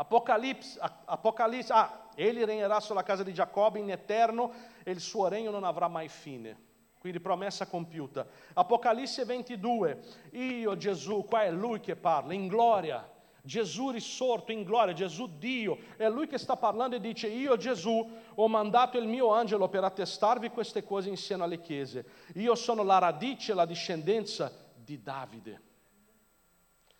[0.00, 4.52] Apocalisse, Apocalisse, ah, egli regnerà sulla casa di Giacobbe in eterno
[4.84, 6.66] e il suo regno non avrà mai fine.
[7.00, 8.24] Quindi promessa compiuta.
[8.54, 10.00] Apocalisse 22,
[10.32, 13.10] io Gesù, qua è lui che parla, in gloria.
[13.42, 18.08] Gesù risorto in gloria, Gesù Dio, è lui che sta parlando e dice, io Gesù
[18.34, 22.04] ho mandato il mio angelo per attestarvi queste cose insieme alle chiese.
[22.34, 25.62] Io sono la radice, la discendenza di Davide.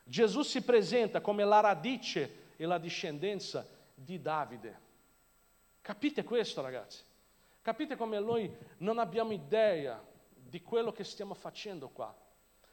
[0.02, 4.86] Gesù si presenta come la radice e la discendenza di Davide.
[5.80, 7.04] Capite questo ragazzi?
[7.62, 10.04] Capite come noi non abbiamo idea
[10.34, 12.14] di quello che stiamo facendo qua?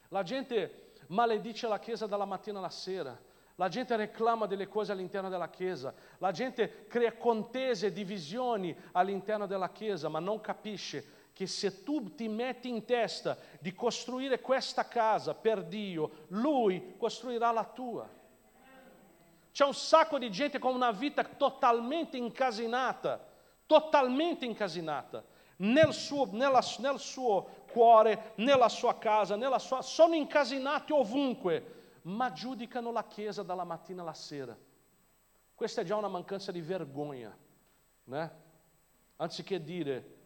[0.08, 3.16] La gente maledice la Chiesa dalla mattina alla sera,
[3.54, 9.70] la gente reclama delle cose all'interno della Chiesa, la gente crea contese, divisioni all'interno della
[9.70, 15.34] Chiesa, ma non capisce che se tu ti metti in testa di costruire questa casa
[15.34, 18.15] per Dio, Lui costruirà la tua.
[19.56, 23.26] C'è un sacco di gente con una vita totalmente incasinata,
[23.64, 25.24] totalmente incasinata,
[25.56, 32.30] nel suo, nella, nel suo cuore, nella sua casa, nella sua, sono incasinati ovunque, ma
[32.32, 34.54] giudicano la Chiesa dalla mattina alla sera.
[35.54, 37.34] Questa è già una mancanza di vergogna,
[38.04, 38.30] né?
[39.16, 40.16] Anziché dire,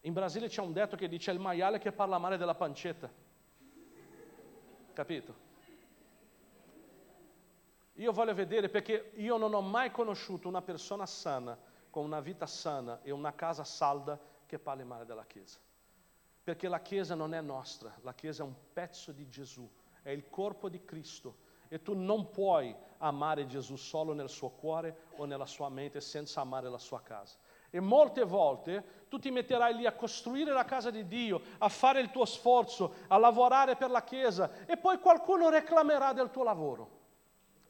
[0.00, 3.08] in Brasile c'è un detto che dice il maiale che parla male della pancetta.
[4.92, 5.49] Capito?
[8.00, 11.56] Io voglio vedere perché io non ho mai conosciuto una persona sana,
[11.90, 15.58] con una vita sana e una casa salda che parli male della Chiesa.
[16.42, 19.70] Perché la Chiesa non è nostra, la Chiesa è un pezzo di Gesù,
[20.00, 21.48] è il corpo di Cristo.
[21.68, 26.40] E tu non puoi amare Gesù solo nel suo cuore o nella sua mente senza
[26.40, 27.36] amare la sua casa.
[27.68, 32.00] E molte volte tu ti metterai lì a costruire la casa di Dio, a fare
[32.00, 36.99] il tuo sforzo, a lavorare per la Chiesa e poi qualcuno reclamerà del tuo lavoro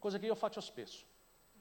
[0.00, 1.04] cosa che io faccio spesso.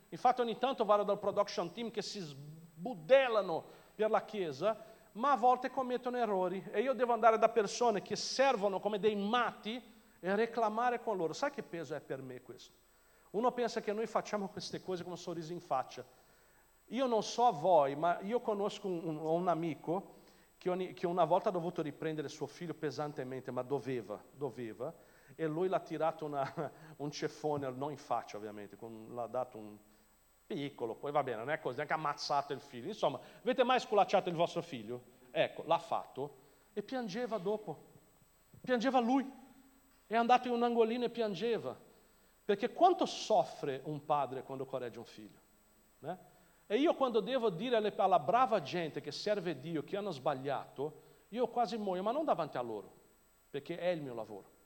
[0.10, 3.64] Infatti ogni tanto vado dal production team che si sbudellano
[3.94, 4.84] per la Chiesa,
[5.14, 9.16] ma a volte commettono errori e io devo andare da persone che servono come dei
[9.16, 9.80] matti
[10.20, 11.34] e reclamare con loro.
[11.34, 12.74] Sai che peso è per me questo?
[13.32, 16.04] Uno pensa che noi facciamo queste cose con un sorriso in faccia.
[16.88, 20.16] Io non so a voi, ma io conosco un, un, amico
[20.58, 24.92] che, ogni, che, una volta ha dovuto riprendere suo figlio pesantemente, ma doveva, doveva,
[25.40, 26.54] e lui l'ha tirato una,
[26.98, 29.78] un ceffone, non in faccia ovviamente, con, l'ha dato un
[30.46, 32.88] piccolo, poi va bene, non è così, neanche ammazzato il figlio.
[32.88, 35.02] Insomma, avete mai sculacciato il vostro figlio?
[35.32, 36.36] Ecco, l'ha fatto
[36.74, 37.86] e piangeva dopo.
[38.60, 39.32] Piangeva lui.
[40.06, 41.74] È andato in un angolino e piangeva.
[42.44, 45.40] Perché quanto soffre un padre quando corregge un figlio?
[46.02, 46.18] Eh?
[46.68, 51.04] E io quando devo dire alle, alla brava gente che serve Dio, che hanno sbagliato,
[51.30, 52.92] io quasi muoio, ma non davanti a loro,
[53.50, 54.58] perché è il mio lavoro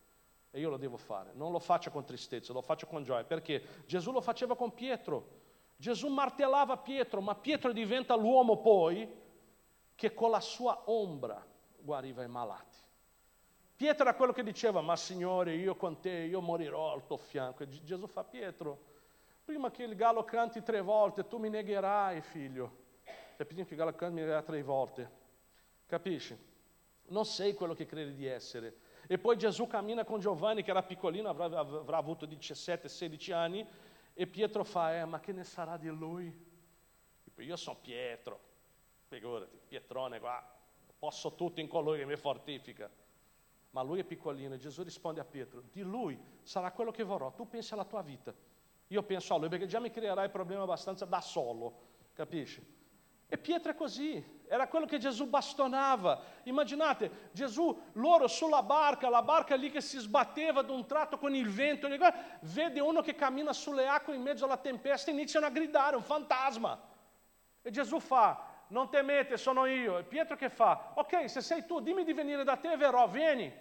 [0.56, 1.32] e io lo devo fare.
[1.34, 5.41] Non lo faccio con tristezza, lo faccio con gioia, perché Gesù lo faceva con Pietro.
[5.76, 9.12] Gesù martellava Pietro, ma Pietro diventa l'uomo poi
[9.95, 11.43] che con la sua ombra
[11.80, 12.78] guariva i malati.
[13.76, 17.64] Pietro era quello che diceva, ma Signore, io con te, io morirò al tuo fianco.
[17.64, 18.78] E Gesù fa, Pietro,
[19.43, 22.82] prima che il gallo canti tre volte, tu mi negherai, figlio.
[23.38, 25.10] Cioè, prima che il gallo canti mi negherai tre volte.
[25.88, 26.51] Capisci?
[27.08, 28.76] non sei quello che credi di essere.
[29.18, 33.68] Poi Gesù cammina con Giovanni, che era piccolino, avrà, avrà avuto 17-16 anni,
[34.14, 36.51] e Pietro fa, eh, ma che ne sarà di lui?
[37.38, 38.39] Io sono Pietro,
[39.07, 40.43] figurati, Pietrone qua,
[40.97, 42.89] posso tutto in colui che mi fortifica.
[43.72, 47.32] Ma lui è piccolino e Gesù risponde a Pietro, di lui sarà quello che vorrò,
[47.32, 48.34] tu pensi alla tua vita.
[48.88, 51.80] Io penso a lui perché già mi creerai problemi abbastanza da solo,
[52.14, 52.64] capisci?
[53.28, 54.24] E Pietro è così,
[54.54, 56.22] era quello che Gesù bastonava.
[56.43, 61.34] Immaginate, Gesù, loro sulla barca, la barca lì che si sbatteva ad un tratto con
[61.34, 61.88] il vento,
[62.41, 66.04] vede uno che cammina sulle acque in mezzo alla tempesta e iniziano a gridare, un
[66.04, 66.80] fantasma.
[67.64, 69.97] E Gesù fa, non temete, sono io.
[69.97, 73.51] E Pietro che fa, ok, se sei tu, dimmi di venire da te verrò, vieni.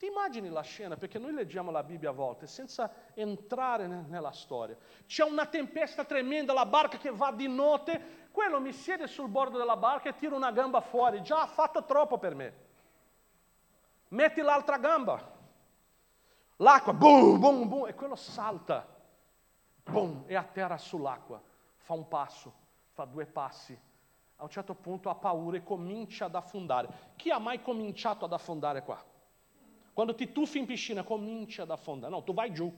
[0.00, 0.96] Ti immagini la scena?
[0.96, 4.74] Perché noi leggiamo la Bibbia a volte senza entrare nella storia.
[5.04, 9.58] C'è una tempesta tremenda, la barca che va di notte, quello mi siede sul bordo
[9.58, 12.68] della barca e tira una gamba fuori, già ha fatto troppo per me.
[14.08, 15.20] Metti l'altra gamba,
[16.56, 18.86] l'acqua, boom, boom, boom, e quello salta,
[19.84, 21.40] boom, e atterra sull'acqua,
[21.76, 22.52] fa un passo,
[22.92, 23.78] fa due passi,
[24.36, 26.88] a un certo punto ha paura e comincia ad affondare.
[27.16, 29.02] Chi ha mai cominciato ad affondare qua?
[29.92, 32.10] Quando ti tuffi in piscina, comincia ad affondare.
[32.10, 32.72] No, tu vai giù.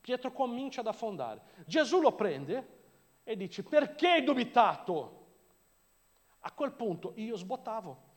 [0.00, 1.40] Pietro comincia ad affondare.
[1.66, 2.83] Gesù lo prende
[3.24, 5.22] e dice, perché hai dubitato?
[6.40, 8.12] A quel punto io sbottavo.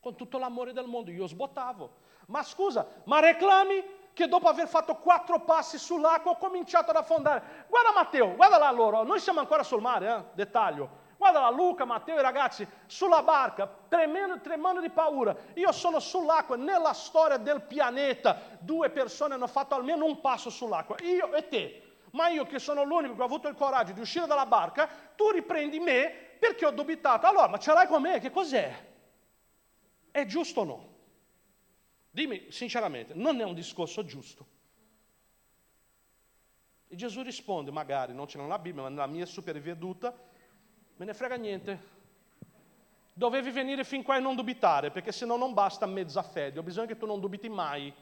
[0.00, 2.02] Con tutto l'amore del mondo io sbottavo.
[2.26, 7.66] Ma scusa, ma reclami che dopo aver fatto quattro passi sull'acqua ho cominciato ad affondare.
[7.68, 10.24] Guarda Matteo, guarda là loro, noi siamo ancora sul mare, eh?
[10.34, 11.02] dettaglio.
[11.16, 15.34] Guarda là Luca, Matteo e i ragazzi sulla barca, tremendo, tremando di paura.
[15.54, 20.96] Io sono sull'acqua, nella storia del pianeta due persone hanno fatto almeno un passo sull'acqua,
[21.02, 21.83] io e te.
[22.14, 25.30] Ma io che sono l'unico che ha avuto il coraggio di uscire dalla barca, tu
[25.30, 27.26] riprendi me perché ho dubitato.
[27.26, 28.20] Allora, ma ce l'hai con me?
[28.20, 28.92] Che cos'è?
[30.12, 30.94] È giusto o no?
[32.10, 34.46] Dimmi sinceramente, non è un discorso giusto.
[36.86, 40.16] E Gesù risponde, magari non c'è nella Bibbia, ma nella mia super veduta,
[40.96, 41.92] me ne frega niente.
[43.12, 46.62] Dovevi venire fin qua e non dubitare, perché se no non basta mezza fede, ho
[46.62, 47.92] bisogno che tu non dubiti mai.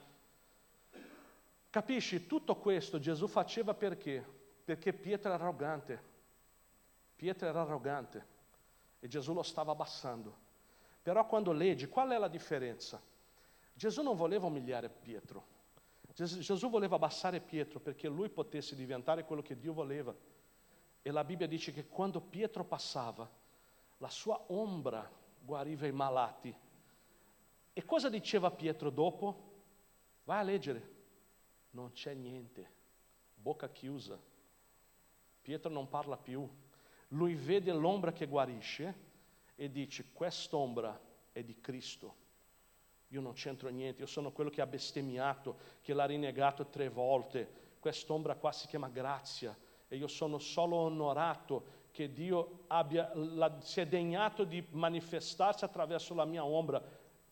[1.72, 2.26] Capisci?
[2.26, 4.22] Tutto questo Gesù faceva perché?
[4.62, 6.02] Perché Pietro era arrogante.
[7.16, 8.26] Pietro era arrogante
[9.00, 10.36] e Gesù lo stava abbassando.
[11.00, 13.00] Però quando leggi, qual è la differenza?
[13.72, 15.46] Gesù non voleva umiliare Pietro,
[16.12, 20.14] Gesù, voleva abbassare Pietro perché lui potesse diventare quello che Dio voleva.
[21.00, 23.26] E la Bibbia dice che quando Pietro passava,
[23.96, 25.10] la sua ombra
[25.40, 26.54] guariva i malati.
[27.72, 29.52] E cosa diceva Pietro dopo?
[30.24, 30.91] Vai a leggere.
[31.72, 32.70] Non c'è niente,
[33.34, 34.18] bocca chiusa.
[35.42, 36.48] Pietro non parla più.
[37.08, 38.94] Lui vede l'ombra che guarisce
[39.54, 40.98] e dice, quest'ombra
[41.30, 42.22] è di Cristo
[43.12, 47.60] io non c'entro niente, io sono quello che ha bestemmiato, che l'ha rinnegato tre volte.
[47.78, 49.56] Quest'ombra qua si chiama grazia
[49.86, 56.14] e io sono solo onorato che Dio abbia, la, si è degnato di manifestarsi attraverso
[56.14, 56.82] la mia ombra.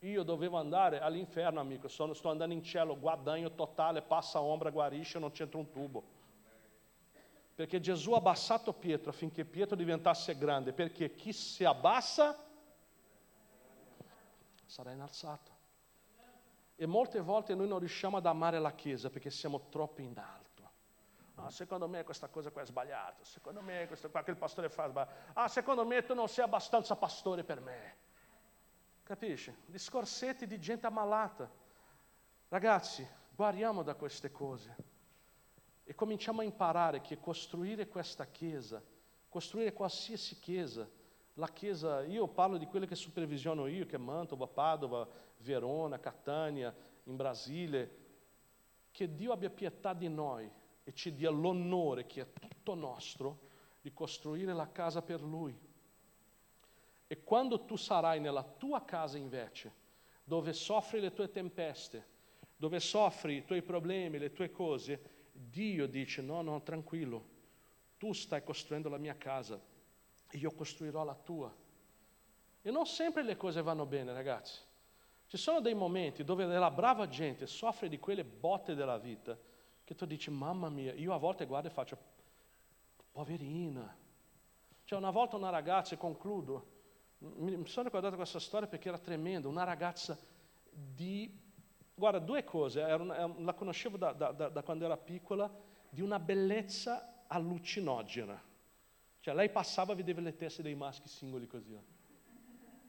[0.00, 5.18] Io dovevo andare all'inferno, amico, sono, sto andando in cielo, guadagno totale, passa ombra, guarisce,
[5.18, 6.18] non c'entro un tubo.
[7.54, 12.34] Perché Gesù ha abbassato Pietro affinché Pietro diventasse grande, perché chi si abbassa
[14.64, 15.58] sarà innalzato.
[16.76, 20.70] E molte volte noi non riusciamo ad amare la Chiesa perché siamo troppo in alto.
[21.34, 24.70] Ah, secondo me questa cosa qua è sbagliata, secondo me questo qua che il pastore
[24.70, 25.32] fa è sbagliato.
[25.34, 27.99] Ah, secondo me tu non sei abbastanza pastore per me.
[29.10, 29.52] Capisci?
[29.66, 31.50] Discorsetti di gente ammalata.
[32.46, 33.04] Ragazzi,
[33.34, 34.76] guariamo da queste cose
[35.82, 38.80] e cominciamo a imparare che costruire questa Chiesa,
[39.28, 40.88] costruire qualsiasi Chiesa,
[41.34, 45.04] la Chiesa, io parlo di quelle che supervisiono io, che è Mantova, Padova,
[45.38, 47.96] Verona, Catania, in Brasile,
[48.92, 50.48] che Dio abbia pietà di noi
[50.84, 53.40] e ci dia l'onore che è tutto nostro
[53.80, 55.69] di costruire la casa per Lui.
[57.12, 59.74] E quando tu sarai nella tua casa invece,
[60.22, 62.06] dove soffri le tue tempeste,
[62.54, 67.24] dove soffri i tuoi problemi, le tue cose, Dio dice no, no, tranquillo,
[67.98, 69.60] tu stai costruendo la mia casa
[70.36, 71.54] io costruirò la tua.
[72.62, 74.60] E non sempre le cose vanno bene, ragazzi.
[75.26, 79.38] Ci sono dei momenti dove la brava gente soffre di quelle botte della vita
[79.84, 81.98] che tu dici, mamma mia, io a volte guardo e faccio,
[83.10, 83.96] poverina.
[84.84, 86.78] Cioè una volta una ragazza, e concludo,
[87.20, 90.18] mi sono ricordato questa storia perché era tremenda, una ragazza
[90.70, 91.38] di,
[91.94, 95.50] guarda, due cose, una, la conoscevo da, da, da quando era piccola,
[95.88, 98.40] di una bellezza allucinogena.
[99.20, 101.78] Cioè lei passava e vedeva le teste dei maschi singoli così.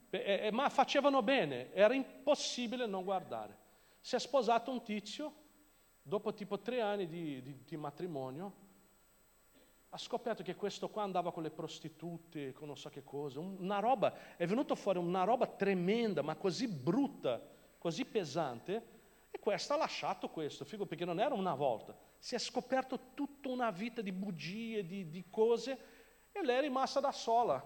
[0.09, 3.57] eh, ma facevano bene, era impossibile non guardare.
[3.99, 5.33] Si è sposato un tizio,
[6.01, 8.69] dopo tipo tre anni di, di, di matrimonio,
[9.93, 13.79] ha scoperto che questo qua andava con le prostitute, con non so che cosa, una
[13.79, 17.41] roba, è venuto fuori una roba tremenda, ma così brutta,
[17.77, 22.37] così pesante, e questo ha lasciato questo, figo, perché non era una volta, si è
[22.37, 25.77] scoperto tutta una vita di bugie, di, di cose,
[26.31, 27.61] e lei è rimasta da sola.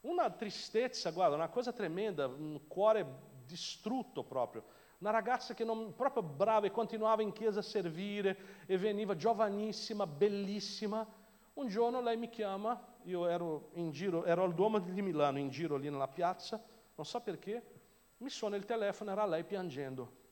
[0.00, 3.06] Una tristezza, guarda, una cosa tremenda, un cuore
[3.46, 4.64] distrutto proprio.
[4.98, 10.06] Una ragazza che non, proprio brava e continuava in chiesa a servire e veniva giovanissima,
[10.06, 11.06] bellissima,
[11.56, 15.48] un giorno lei mi chiama, io ero in giro, ero al Duomo di Milano, in
[15.48, 16.62] giro lì nella piazza,
[16.94, 17.74] non so perché,
[18.18, 20.24] mi suona il telefono, era lei piangendo.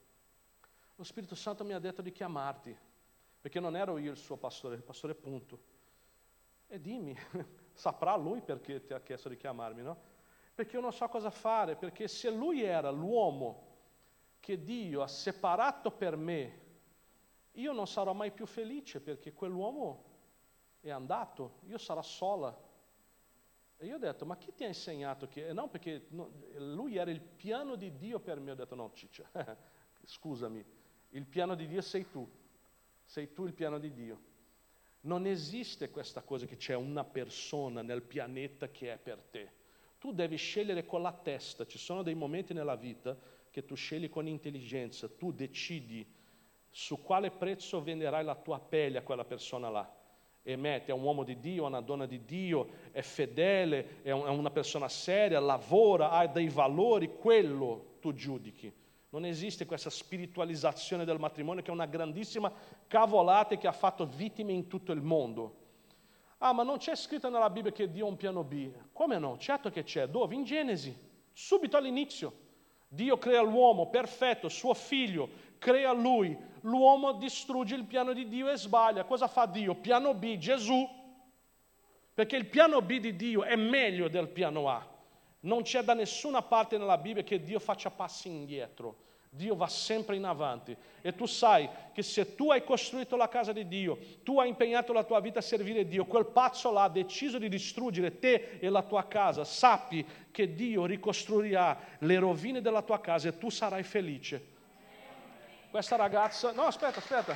[0.96, 2.76] Lo Spirito Santo mi ha detto di chiamarti,
[3.40, 5.72] perché non ero io il suo pastore, il pastore punto.
[6.66, 7.16] E dimmi,
[7.72, 9.96] saprà lui perché ti ha chiesto di chiamarmi, no?
[10.54, 13.72] Perché io non so cosa fare, perché se lui era l'uomo
[14.40, 16.60] che Dio ha separato per me,
[17.52, 20.12] io non sarò mai più felice perché quell'uomo
[20.84, 22.54] è andato, io sarò sola.
[23.78, 25.52] E io ho detto, ma chi ti ha insegnato che...
[25.52, 26.06] No, perché
[26.58, 28.50] lui era il piano di Dio per me.
[28.50, 29.26] Ho detto, no, ciccia,
[30.04, 30.62] scusami,
[31.10, 32.28] il piano di Dio sei tu,
[33.02, 34.32] sei tu il piano di Dio.
[35.02, 39.52] Non esiste questa cosa che c'è una persona nel pianeta che è per te.
[39.98, 43.16] Tu devi scegliere con la testa, ci sono dei momenti nella vita
[43.50, 46.06] che tu scegli con intelligenza, tu decidi
[46.68, 50.02] su quale prezzo venderai la tua pelle a quella persona là
[50.46, 54.10] e metti, è un uomo di Dio, è una donna di Dio, è fedele, è
[54.10, 58.70] una persona seria, lavora, ha dei valori, quello tu giudichi.
[59.08, 62.52] Non esiste questa spiritualizzazione del matrimonio che è una grandissima
[62.86, 65.62] cavolata che ha fatto vittime in tutto il mondo.
[66.38, 68.70] Ah, ma non c'è scritto nella Bibbia che Dio ha un piano B.
[68.92, 69.38] Come no?
[69.38, 70.08] Certo che c'è.
[70.08, 70.34] Dove?
[70.34, 70.94] In Genesi,
[71.32, 72.42] subito all'inizio.
[72.86, 75.28] Dio crea l'uomo perfetto, suo figlio,
[75.58, 79.04] crea lui, l'uomo distrugge il piano di Dio e sbaglia.
[79.04, 79.74] Cosa fa Dio?
[79.74, 80.88] Piano B, Gesù.
[82.12, 84.86] Perché il piano B di Dio è meglio del piano A.
[85.40, 89.02] Non c'è da nessuna parte nella Bibbia che Dio faccia passi indietro.
[89.28, 90.74] Dio va sempre in avanti.
[91.02, 94.92] E tu sai che se tu hai costruito la casa di Dio, tu hai impegnato
[94.92, 98.68] la tua vita a servire Dio, quel pazzo là ha deciso di distruggere te e
[98.68, 103.82] la tua casa, sappi che Dio ricostruirà le rovine della tua casa e tu sarai
[103.82, 104.52] felice
[105.74, 107.34] questa ragazza, no aspetta, aspetta.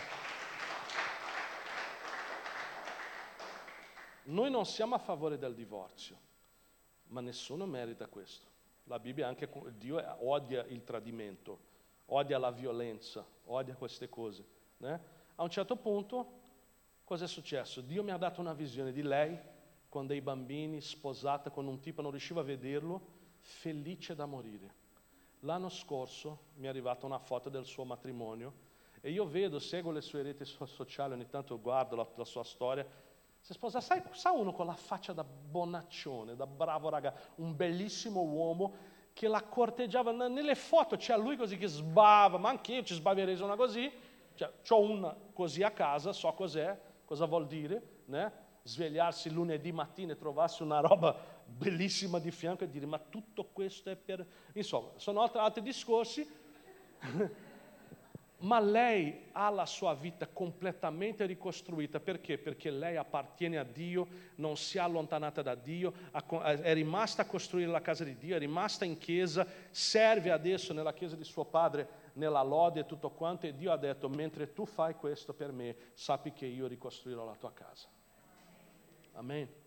[4.26, 6.16] Noi non siamo a favore del divorzio,
[7.08, 8.46] ma nessuno merita questo.
[8.84, 11.58] La Bibbia anche, Dio odia il tradimento,
[12.06, 14.46] odia la violenza, odia queste cose.
[14.76, 15.00] Né?
[15.34, 16.38] A un certo punto,
[17.02, 17.80] cosa è successo?
[17.80, 19.36] Dio mi ha dato una visione di lei
[19.88, 23.00] con dei bambini, sposata con un tipo, non riusciva a vederlo,
[23.40, 24.86] felice da morire.
[25.40, 28.66] L'anno scorso mi è arrivata una foto del suo matrimonio
[29.00, 32.84] e io vedo, seguo le sue reti sociali, ogni tanto guardo la, la sua storia.
[33.40, 38.22] Si sposa, sai, sa uno con la faccia da bonaccione, da bravo ragazzo, un bellissimo
[38.22, 38.74] uomo
[39.12, 40.10] che la corteggiava.
[40.10, 43.90] Nelle foto c'è lui così che sbava, ma anche io ci sbaverei una così.
[44.34, 48.46] Cioè, ho una così a casa, so cos'è, cosa vuol dire, né?
[48.62, 51.16] svegliarsi lunedì mattina e trovarsi una roba
[51.48, 54.24] bellissima di fianco e dire ma tutto questo è per...
[54.52, 56.26] Insomma, sono altri, discorsi,
[58.40, 61.98] ma lei ha la sua vita completamente ricostruita.
[61.98, 62.38] Perché?
[62.38, 67.70] Perché lei appartiene a Dio, non si è allontanata da Dio, è rimasta a costruire
[67.70, 72.06] la casa di Dio, è rimasta in chiesa, serve adesso nella chiesa di suo padre,
[72.12, 75.74] nella lode e tutto quanto, e Dio ha detto, mentre tu fai questo per me,
[75.94, 77.88] sappi che io ricostruirò la tua casa.
[79.14, 79.57] Amen.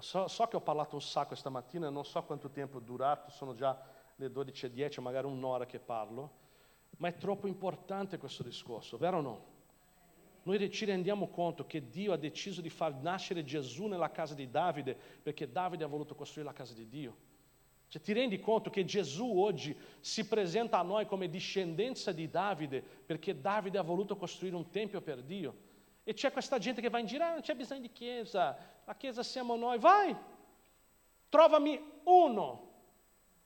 [0.00, 3.54] So, so, che ho parlato un sacco stamattina, non so quanto tempo è durato, sono
[3.54, 3.80] già
[4.16, 6.44] le 12.10, magari un'ora che parlo,
[6.98, 9.54] ma è troppo importante questo discorso, vero o no?
[10.42, 14.48] Noi ci rendiamo conto che Dio ha deciso di far nascere Gesù nella casa di
[14.48, 17.16] Davide perché Davide ha voluto costruire la casa di Dio.
[17.88, 22.80] Cioè, ti rendi conto che Gesù oggi si presenta a noi come discendenza di Davide
[22.80, 25.65] perché Davide ha voluto costruire un tempio per Dio?
[26.08, 28.94] E c'è questa gente che va in giro, ah, non c'è bisogno di chiesa, la
[28.94, 30.14] chiesa siamo noi, vai,
[31.28, 32.74] trovami uno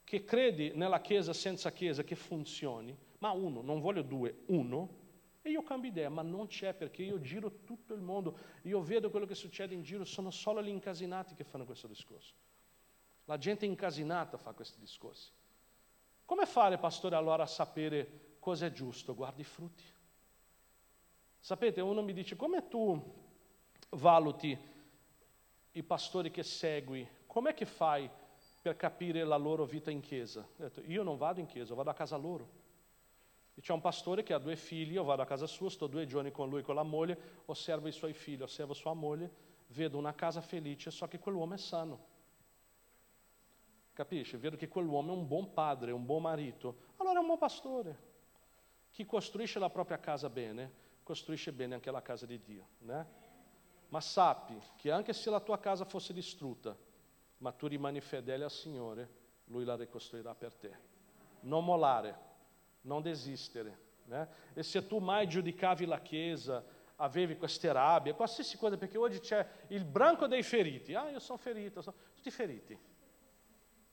[0.04, 4.98] che credi nella chiesa senza chiesa, che funzioni, ma uno, non voglio due, uno,
[5.40, 9.08] e io cambio idea, ma non c'è perché io giro tutto il mondo, io vedo
[9.08, 12.34] quello che succede in giro, sono solo gli incasinati che fanno questo discorso.
[13.24, 15.32] La gente incasinata fa questi discorsi.
[16.26, 19.14] Come fare, pastore, allora a sapere cosa è giusto?
[19.14, 19.98] Guardi i frutti.
[21.41, 23.01] Sapete, uno mi dice, come tu
[23.91, 24.57] valuti
[25.72, 27.07] i pastori che segui?
[27.26, 28.09] Com'è che fai
[28.61, 30.41] per capire la loro vita in chiesa.
[30.41, 32.59] Ho detto, io non vado in chiesa, vado a casa loro.
[33.55, 36.07] E c'è un pastore che ha due figli, io vado a casa sua, sto due
[36.07, 39.30] giorni con lui, con la moglie, osservo i suoi figli, osservo sua moglie,
[39.68, 42.09] vedo una casa felice, so che quell'uomo è sano.
[43.95, 44.36] Capisci?
[44.36, 48.09] Vedo che quell'uomo è un buon padre, un buon marito, allora è un buon pastore.
[48.91, 52.68] Chi costruisce la propria casa bene, costruisce bene anche la casa di Dio.
[52.78, 53.04] Né?
[53.88, 56.76] Ma sappi che anche se la tua casa fosse distrutta,
[57.38, 60.78] ma tu rimani fedele al Signore, Lui la ricostruirà per te.
[61.40, 62.16] Non mollare,
[62.82, 63.88] non desistere.
[64.04, 64.28] Né?
[64.54, 69.44] E se tu mai giudicavi la Chiesa, avevi queste rabbie, qualsiasi cosa, perché oggi c'è
[69.68, 70.94] il branco dei feriti.
[70.94, 71.96] Ah, io sono ferito, sono...
[72.14, 72.78] tutti feriti.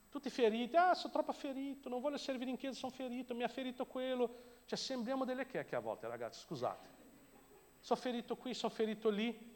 [0.09, 3.47] Tutti feriti, ah, sono troppo ferito, non voglio servire in chiesa, sono ferito, mi ha
[3.47, 4.55] ferito quello.
[4.65, 6.96] Cioè, sembriamo delle checche a volte, ragazzi, scusate.
[7.87, 9.55] Sono ferito qui, sono ferito lì.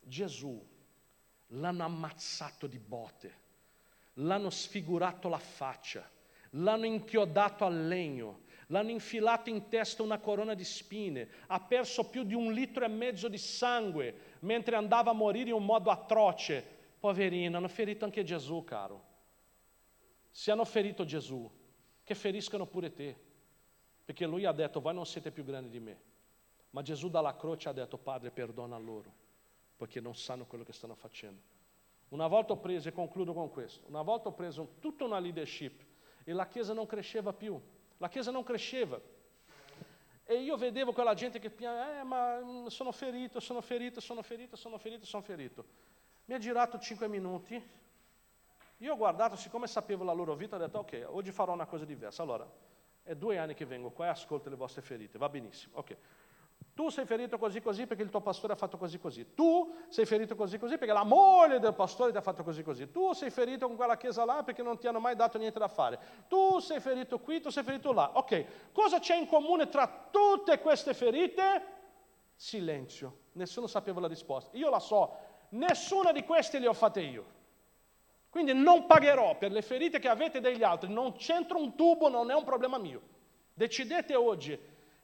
[0.00, 0.60] Gesù
[1.50, 3.38] l'hanno ammazzato di botte,
[4.14, 6.10] l'hanno sfigurato la faccia,
[6.50, 12.24] l'hanno inchiodato al legno, l'hanno infilato in testa una corona di spine, ha perso più
[12.24, 16.66] di un litro e mezzo di sangue mentre andava a morire in un modo atroce.
[16.98, 19.04] Poverino, hanno ferito anche Gesù, caro.
[20.32, 21.48] Se hanno ferito Gesù,
[22.02, 23.16] che feriscano pure te,
[24.04, 26.10] perché lui ha detto, voi non siete più grandi di me.
[26.72, 29.20] Ma Gesù dalla croce ha detto, Padre, perdona loro
[29.82, 31.40] perché non sanno quello che stanno facendo.
[32.10, 35.82] Una volta ho preso, e concludo con questo, una volta ho preso tutta una leadership
[36.22, 37.60] e la Chiesa non cresceva più,
[37.96, 39.00] la Chiesa non cresceva.
[40.24, 44.22] E io vedevo quella gente che piange, eh ma mm, sono ferito, sono ferito, sono
[44.22, 45.64] ferito, sono ferito, sono ferito.
[46.26, 47.60] Mi ha girato cinque minuti,
[48.76, 51.84] io ho guardato, siccome sapevo la loro vita, ho detto ok, oggi farò una cosa
[51.84, 52.22] diversa.
[52.22, 52.48] Allora,
[53.02, 55.96] è due anni che vengo qua e ascolto le vostre ferite, va benissimo, ok.
[56.74, 59.34] Tu sei ferito così così perché il tuo pastore ha fatto così così.
[59.34, 62.90] Tu sei ferito così così perché la moglie del pastore ti ha fatto così così.
[62.90, 65.68] Tu sei ferito con quella chiesa là perché non ti hanno mai dato niente da
[65.68, 65.98] fare.
[66.28, 68.12] Tu sei ferito qui, tu sei ferito là.
[68.14, 71.66] Ok, cosa c'è in comune tra tutte queste ferite?
[72.34, 73.18] Silenzio.
[73.32, 74.56] Nessuno sapeva la risposta.
[74.56, 75.14] Io la so,
[75.50, 77.40] nessuna di queste le ho fatte io.
[78.30, 80.90] Quindi non pagherò per le ferite che avete degli altri.
[80.90, 83.02] Non c'entro un tubo, non è un problema mio.
[83.52, 84.58] Decidete oggi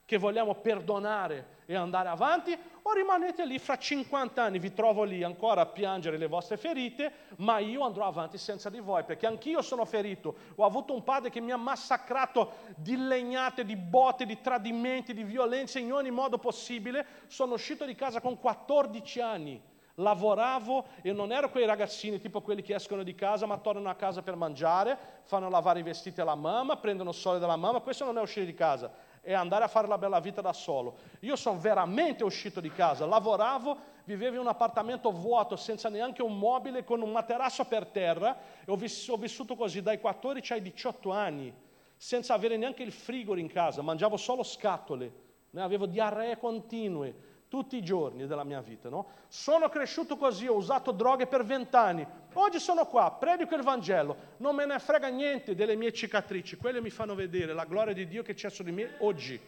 [0.09, 5.23] che vogliamo perdonare e andare avanti, o rimanete lì fra 50 anni, vi trovo lì
[5.23, 9.61] ancora a piangere le vostre ferite, ma io andrò avanti senza di voi, perché anch'io
[9.61, 10.35] sono ferito.
[10.55, 15.25] Ho avuto un padre che mi ha massacrato di legnate, di botte, di tradimenti, di
[15.25, 17.05] violenza in ogni modo possibile.
[17.27, 19.63] Sono uscito di casa con 14 anni.
[19.97, 23.95] Lavoravo e non ero quei ragazzini tipo quelli che escono di casa ma tornano a
[23.95, 28.17] casa per mangiare, fanno lavare i vestiti alla mamma, prendono soldi dalla mamma, questo non
[28.17, 28.91] è uscire di casa,
[29.29, 30.97] è andare a fare la bella vita da solo.
[31.21, 36.39] Io sono veramente uscito di casa, lavoravo, vivevo in un appartamento vuoto senza neanche un
[36.39, 40.63] mobile, con un materasso per terra e ho, viss- ho vissuto così dai 14 ai
[40.63, 41.55] 18 anni,
[41.95, 45.13] senza avere neanche il frigore in casa, mangiavo solo scatole,
[45.51, 45.61] né?
[45.61, 47.15] avevo diarree continue
[47.49, 48.89] tutti i giorni della mia vita.
[48.89, 49.09] No?
[49.29, 52.07] Sono cresciuto così, ho usato droghe per vent'anni.
[52.41, 56.81] Oggi sono qua, predico il Vangelo, non me ne frega niente delle mie cicatrici, quelle
[56.81, 59.39] mi fanno vedere la gloria di Dio che c'è su di me oggi.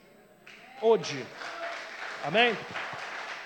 [0.80, 1.24] Oggi.
[2.24, 2.56] Amen.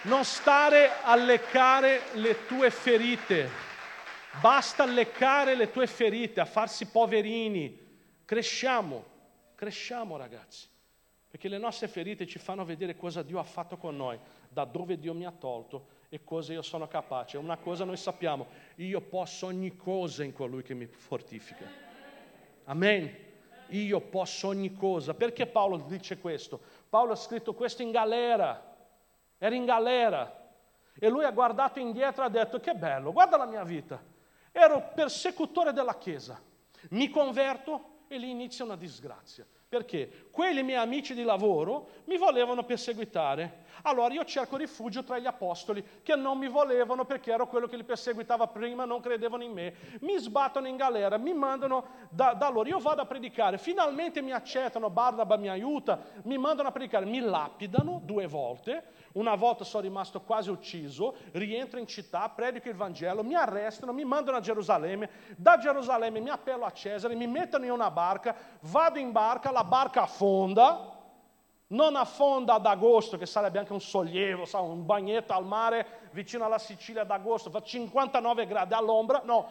[0.05, 3.51] Non stare a leccare le tue ferite,
[4.41, 7.79] basta leccare le tue ferite, a farsi poverini.
[8.25, 9.05] Cresciamo,
[9.55, 10.73] cresciamo ragazzi
[11.29, 14.19] perché le nostre ferite ci fanno vedere cosa Dio ha fatto con noi,
[14.49, 17.39] da dove Dio mi ha tolto e cosa io sono capace.
[17.39, 21.67] Una cosa noi sappiamo, io posso ogni cosa in colui che mi fortifica.
[22.65, 23.23] Amen.
[23.69, 25.15] Io posso ogni cosa.
[25.15, 26.61] Perché Paolo dice questo?
[26.89, 28.77] Paolo ha scritto questo in galera.
[29.39, 30.43] Era in galera.
[30.97, 34.01] E lui ha guardato indietro e ha detto, che bello, guarda la mia vita.
[34.53, 36.41] Ero persecutore della Chiesa.
[36.91, 39.45] Mi converto e lì inizia una disgrazia.
[39.75, 43.63] Perché quelli miei amici di lavoro mi volevano perseguitare.
[43.83, 47.77] Allora io cerco rifugio tra gli apostoli che non mi volevano perché ero quello che
[47.77, 49.75] li perseguitava prima, non credevano in me.
[50.03, 52.69] Mi sbattono in galera, mi mandano da, da loro.
[52.69, 57.19] Io vado a predicare, finalmente mi accettano, Barnaba mi aiuta, mi mandano a predicare, mi
[57.19, 63.23] lapidano due volte una volta sono rimasto quasi ucciso, rientro in città, predico il Vangelo,
[63.23, 67.71] mi arrestano, mi mandano a Gerusalemme, da Gerusalemme mi appello a Cesare, mi mettono in
[67.71, 70.93] una barca, vado in barca, la barca affonda,
[71.69, 76.45] non affonda ad agosto, che sarebbe anche un sollievo, sa, un bagnetto al mare vicino
[76.45, 79.49] alla Sicilia ad agosto, fa 59 gradi all'ombra, no,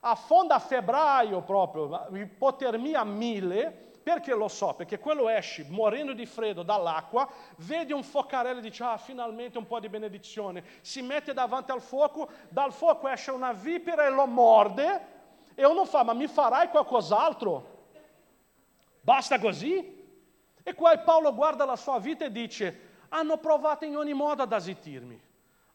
[0.00, 4.74] affonda a febbraio proprio, ipotermia mille, perché lo so?
[4.74, 7.28] Perché quello esce morendo di freddo dall'acqua,
[7.58, 10.64] vede un focarello e dice, ah, finalmente un po' di benedizione.
[10.80, 15.18] Si mette davanti al fuoco, dal fuoco esce una vipera e lo morde
[15.54, 17.78] E uno fa, ma mi farai qualcos'altro?
[19.02, 19.98] Basta così?
[20.62, 24.52] E qua Paolo guarda la sua vita e dice, hanno provato in ogni modo ad
[24.52, 25.20] azitirmi.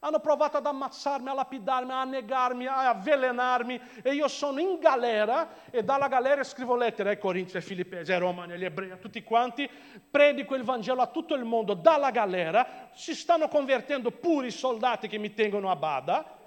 [0.05, 3.81] Hanno provato ad ammazzarmi, a lapidarmi, a negarmi, a avvelenarmi.
[4.03, 8.19] E io sono in galera e dalla galera scrivo lettere ai Corinzi, ai Filippesi, ai
[8.19, 9.67] Romani, agli Ebrei, a tutti quanti,
[10.11, 15.07] predico il Vangelo a tutto il mondo dalla galera, si stanno convertendo pure i soldati
[15.07, 16.37] che mi tengono a bada,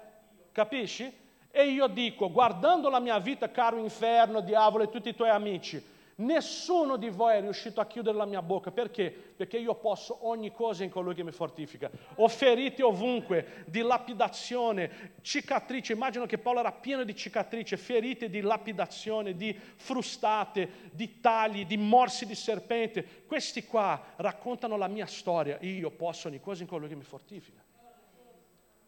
[0.53, 1.13] capisci?
[1.51, 5.83] E io dico, guardando la mia vita, caro inferno, diavolo e tutti i tuoi amici,
[6.19, 8.71] Nessuno di voi è riuscito a chiudere la mia bocca.
[8.71, 9.09] Perché?
[9.09, 11.89] Perché io posso ogni cosa in colui che mi fortifica.
[12.15, 15.93] Ho ferite ovunque, di lapidazione, cicatrici.
[15.93, 21.77] Immagino che Paolo era pieno di cicatrici, ferite di lapidazione, di frustate, di tagli, di
[21.77, 23.23] morsi di serpente.
[23.25, 25.57] Questi qua raccontano la mia storia.
[25.61, 27.63] Io posso ogni cosa in colui che mi fortifica.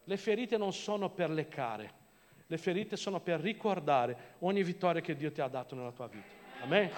[0.04, 1.92] Le ferite non sono per leccare,
[2.46, 6.41] le ferite sono per ricordare ogni vittoria che Dio ti ha dato nella tua vita.
[6.62, 6.90] Amen?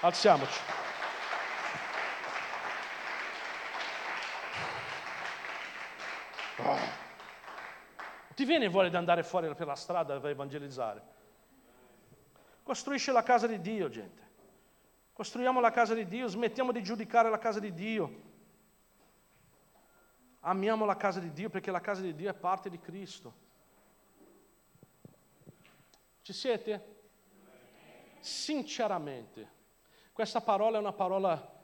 [0.00, 0.60] Alziamoci.
[6.58, 6.76] Oh.
[8.34, 11.02] Ti viene voglia di andare fuori per la strada per evangelizzare?
[12.64, 14.20] Costruisci la casa di Dio, gente.
[15.12, 18.30] Costruiamo la casa di Dio, smettiamo di giudicare la casa di Dio.
[20.40, 23.32] Amiamo la casa di Dio perché la casa di Dio è parte di Cristo.
[26.22, 27.01] Ci siete?
[28.22, 29.60] Sinceramente.
[30.12, 31.60] Questa parola è una parola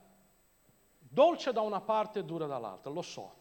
[0.97, 3.37] dolce da una parte e dura dall'altra, lo so.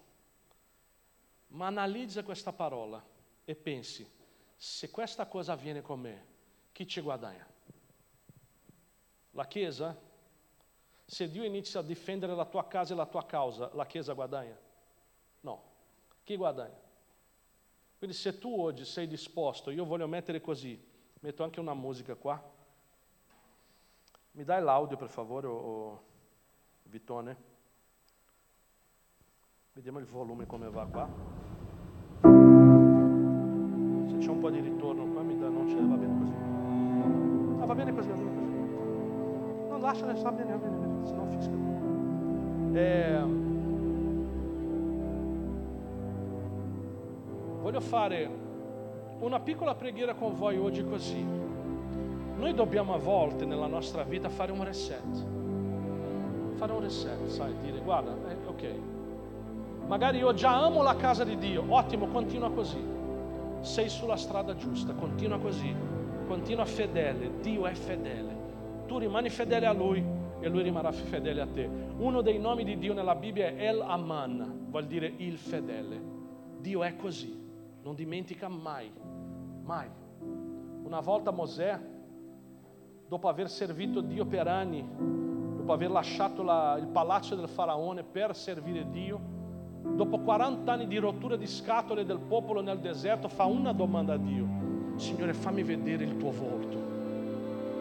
[1.49, 3.03] Ma analizza questa parola
[3.45, 4.09] e pensi,
[4.57, 6.27] se questa cosa avviene con me,
[6.73, 7.47] chi ci guadagna?
[9.33, 9.97] La Chiesa?
[11.05, 14.59] Se Dio inizia a difendere la tua casa e la tua causa, la Chiesa guadagna?
[15.41, 15.63] No.
[16.23, 16.87] Chi guadagna?
[17.97, 20.81] Quindi se tu oggi sei disposto, io voglio mettere così,
[21.21, 22.41] metto anche una musica qua,
[24.39, 26.01] mi dai l'audio per favore, o, o
[26.85, 27.37] Vitone?
[29.73, 31.09] Vediamo il volume come va qua.
[34.07, 36.33] Se c'è un po' di ritorno qua, mi dà, non c'è, va bene così.
[37.61, 39.69] Ah, va bene così, va bene così.
[39.71, 41.57] Non lascia, sta bene, va bene, bene se no fischia.
[42.75, 43.23] Eh,
[47.61, 48.31] voglio fare
[49.19, 51.27] una piccola preghiera con voi così.
[52.39, 55.27] Noi dobbiamo a volte nella nostra vita fare un reset.
[56.55, 58.81] Fare un reset, sai, dire guarda, eh, ok,
[59.89, 62.81] magari io già amo la casa di Dio, ottimo, continua così.
[63.61, 65.75] Sei sulla strada giusta, continua così,
[66.29, 68.37] continua fedele, Dio è fedele.
[68.87, 70.05] Tu rimani fedele a Lui
[70.39, 71.69] e Lui rimarrà fedele a te.
[71.99, 76.01] Uno dei nomi di Dio nella Bibbia è El Aman, vuol dire il fedele.
[76.61, 77.37] Dio è così,
[77.83, 78.93] non dimentica mai,
[79.65, 79.89] mai.
[80.85, 81.97] Una volta Mosè
[83.09, 84.87] dopo aver servito Dio per anni,
[85.57, 89.19] dopo aver lasciato la, il palazzo del faraone per servire Dio,
[89.83, 94.17] dopo 40 anni di rottura di scatole del popolo nel deserto, fa una domanda a
[94.19, 94.47] Dio,
[94.97, 96.77] Signore fammi vedere il tuo volto.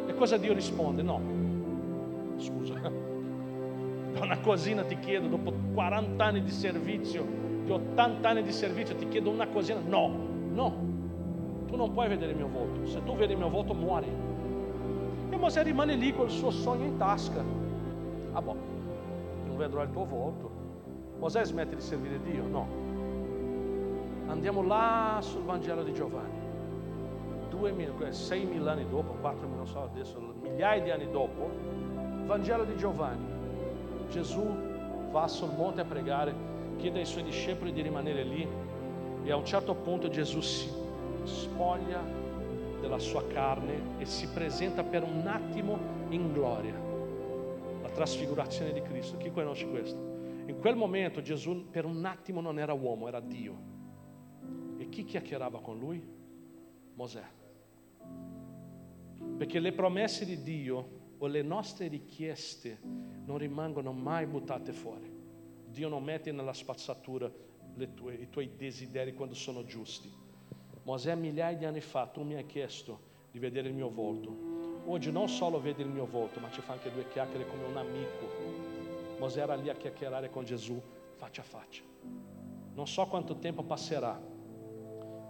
[0.08, 1.02] E cosa Dio risponde?
[1.02, 1.20] No,
[2.38, 7.26] scusa, da una cosina ti chiedo, dopo 40 anni di servizio,
[7.66, 10.08] di 80 anni di servizio, ti chiedo una cosina, no,
[10.54, 10.86] no,
[11.68, 14.36] tu non puoi vedere il mio volto, se tu vedi il mio volto muori.
[15.38, 17.44] E Mosè rimane lì col suo sogno in tasca.
[18.34, 18.56] Ah boh,
[19.46, 20.50] non vedrò il tuo volto.
[21.20, 22.44] Mosè smette di servire Dio?
[22.48, 22.68] No.
[24.26, 26.46] Andiamo là sul Vangelo di Giovanni.
[28.10, 31.52] Sei mila anni dopo, quattro, non so adesso, migliaia di anni dopo,
[32.26, 33.28] Vangelo di Giovanni.
[34.10, 34.44] Gesù
[35.12, 36.34] va sul monte a pregare,
[36.78, 38.48] chiede ai suoi discepoli di rimanere lì
[39.24, 40.68] e a un certo punto Gesù si
[41.26, 42.17] spoglia
[42.88, 45.78] della sua carne e si presenta per un attimo
[46.10, 46.74] in gloria.
[47.82, 49.18] La trasfigurazione di Cristo.
[49.18, 49.98] Chi conosce questo?
[50.46, 53.76] In quel momento Gesù per un attimo non era uomo, era Dio.
[54.78, 56.02] E chi chiacchierava con lui?
[56.94, 57.24] Mosè.
[59.38, 62.80] Perché le promesse di Dio o le nostre richieste
[63.26, 65.12] non rimangono mai buttate fuori.
[65.66, 67.30] Dio non mette nella spazzatura
[67.94, 70.26] tue, i tuoi desideri quando sono giusti
[70.88, 72.98] Mosè migliaia di anni fa tu mi hai chiesto
[73.30, 74.34] di vedere il mio volto.
[74.86, 77.76] Oggi non solo vedi il mio volto, ma ci fa anche due chiacchiere come un
[77.76, 78.26] amico.
[79.20, 80.82] Mosè era lì a chiacchierare con Gesù
[81.18, 81.84] faccia a faccia.
[82.74, 84.18] Non so quanto tempo passerà,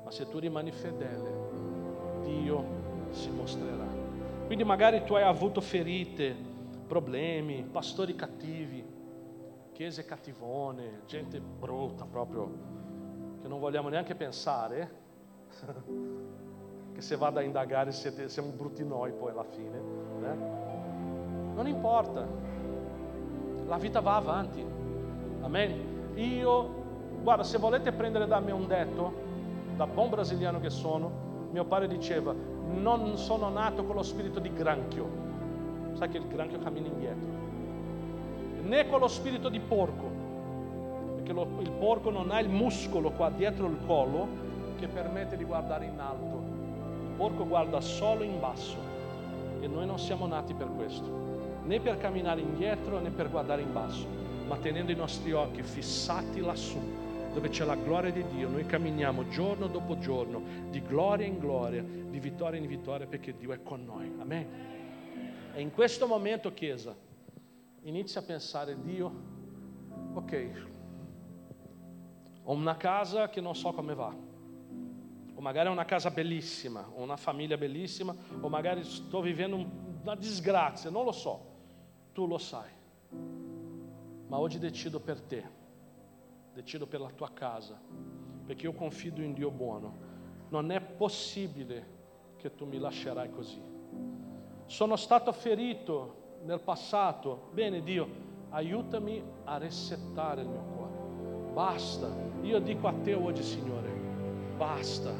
[0.03, 2.63] ma se tu rimani fedele, Dio
[3.09, 3.87] si mostrerà.
[4.45, 6.35] Quindi magari tu hai avuto ferite,
[6.85, 8.85] problemi, pastori cattivi,
[9.73, 12.47] chiese cattivone, gente brutta proprio,
[13.41, 15.05] che non vogliamo neanche pensare
[16.97, 19.77] che se vado a indagare siete, siamo brutti noi poi alla fine.
[19.77, 20.35] Eh?
[21.53, 22.25] Non importa,
[23.67, 24.65] la vita va avanti.
[25.41, 26.15] Amen.
[26.15, 26.69] Io,
[27.21, 29.13] guarda, se volete prendere da me un detto,
[29.75, 31.11] da buon brasiliano che sono,
[31.51, 35.07] mio padre diceva, non sono nato con lo spirito di granchio.
[35.93, 37.29] Sai che il granchio cammina indietro.
[38.63, 40.09] Né con lo spirito di porco,
[41.15, 44.45] perché lo, il porco non ha il muscolo qua dietro il collo
[44.77, 46.57] che permette di guardare in alto
[47.17, 48.77] porco guarda solo in basso
[49.59, 53.73] e noi non siamo nati per questo, né per camminare indietro né per guardare in
[53.73, 54.05] basso,
[54.47, 56.79] ma tenendo i nostri occhi fissati lassù,
[57.33, 61.81] dove c'è la gloria di Dio, noi camminiamo giorno dopo giorno, di gloria in gloria,
[61.81, 64.13] di vittoria in vittoria, perché Dio è con noi.
[64.19, 64.47] Amen.
[65.53, 66.95] E in questo momento, Chiesa,
[67.81, 69.11] inizia a pensare, Dio,
[70.13, 70.51] ok,
[72.43, 74.26] ho una casa che non so come va
[75.37, 79.63] o magari è una casa bellissima, o una famiglia bellissima, o magari sto vivendo
[80.01, 81.45] una disgrazia, non lo so,
[82.11, 82.71] tu lo sai.
[84.27, 85.47] Ma oggi decido per te,
[86.53, 87.79] decido per la tua casa,
[88.47, 90.05] perché io confido in Dio buono.
[90.49, 91.95] Non è possibile
[92.37, 93.61] che tu mi lascerai così.
[94.65, 98.09] Sono stato ferito nel passato, bene Dio,
[98.49, 101.53] aiutami a resettare il mio cuore.
[101.53, 102.11] Basta,
[102.41, 103.96] io dico a te oggi Signore,
[104.57, 105.11] basta,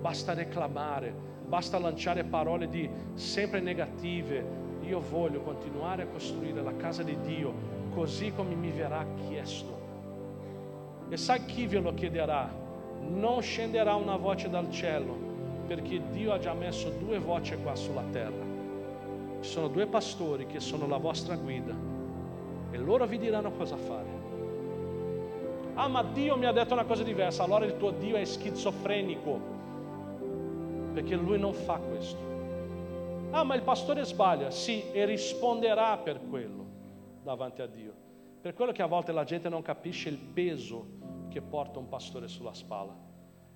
[0.00, 1.14] basta reclamare,
[1.46, 4.56] basta lanciare parole di sempre negative.
[4.82, 9.76] Io voglio continuare a costruire la casa di Dio così come mi verrà chiesto.
[11.10, 12.50] E sai chi ve lo chiederà?
[13.00, 15.16] Non scenderà una voce dal cielo,
[15.66, 18.44] perché Dio ha già messo due voci qua sulla terra.
[19.40, 21.74] Ci sono due pastori che sono la vostra guida
[22.70, 24.07] e loro vi diranno cosa fare.
[25.80, 29.40] Ah, ma Dio mi ha detto una cosa diversa, allora il tuo Dio è schizofrenico,
[30.92, 32.18] perché lui non fa questo.
[33.30, 36.66] Ah, ma il pastore sbaglia, sì, e risponderà per quello
[37.22, 37.94] davanti a Dio.
[38.40, 40.84] Per quello che a volte la gente non capisce il peso
[41.28, 42.96] che porta un pastore sulla spalla.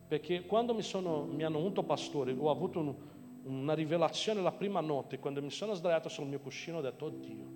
[0.07, 2.94] Perché quando mi, sono, mi hanno unto pastore, ho avuto un,
[3.47, 7.47] una rivelazione la prima notte, quando mi sono sdraiato sul mio cuscino ho detto, oddio,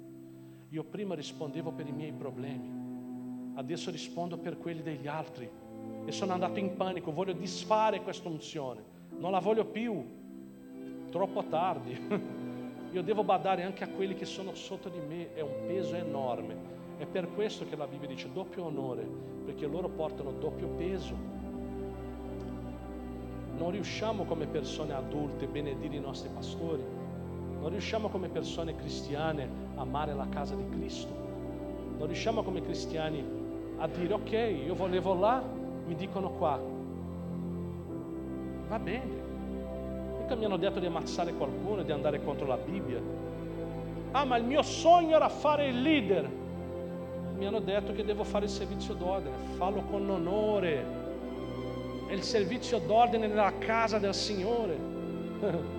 [0.70, 2.85] io prima rispondevo per i miei problemi
[3.56, 5.48] adesso rispondo per quelli degli altri
[6.04, 8.82] e sono andato in panico, voglio disfare questa unzione,
[9.18, 10.04] non la voglio più,
[11.10, 11.98] troppo tardi.
[12.92, 16.74] Io devo badare anche a quelli che sono sotto di me, è un peso enorme.
[16.96, 19.06] È per questo che la Bibbia dice doppio onore,
[19.44, 21.14] perché loro portano doppio peso.
[23.58, 26.82] Non riusciamo come persone adulte a benedire i nostri pastori,
[27.60, 31.12] non riusciamo come persone cristiane a amare la casa di Cristo,
[31.98, 33.44] non riusciamo come cristiani
[33.78, 34.32] a dire ok,
[34.64, 35.42] io volevo là,
[35.86, 36.58] mi dicono qua.
[38.68, 39.24] Va bene.
[40.18, 43.00] Mica mi hanno detto di ammazzare qualcuno di andare contro la Bibbia.
[44.12, 46.28] Ah, ma il mio sogno era fare il leader.
[47.36, 50.84] Mi hanno detto che devo fare il servizio d'ordine, fallo con onore.
[52.08, 54.94] È il servizio d'ordine nella casa del Signore.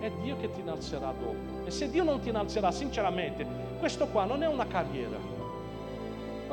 [0.00, 1.64] È Dio che ti innalzerà dopo.
[1.64, 3.46] E se Dio non ti innalzerà, sinceramente,
[3.78, 5.33] questo qua non è una carriera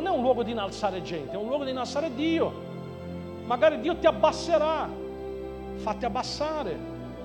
[0.02, 2.70] non è un luogo di innalzare gente, è un luogo di innalzare Dio.
[3.46, 4.90] Magari Dio ti abbasserà,
[5.76, 6.76] fatti abbassare,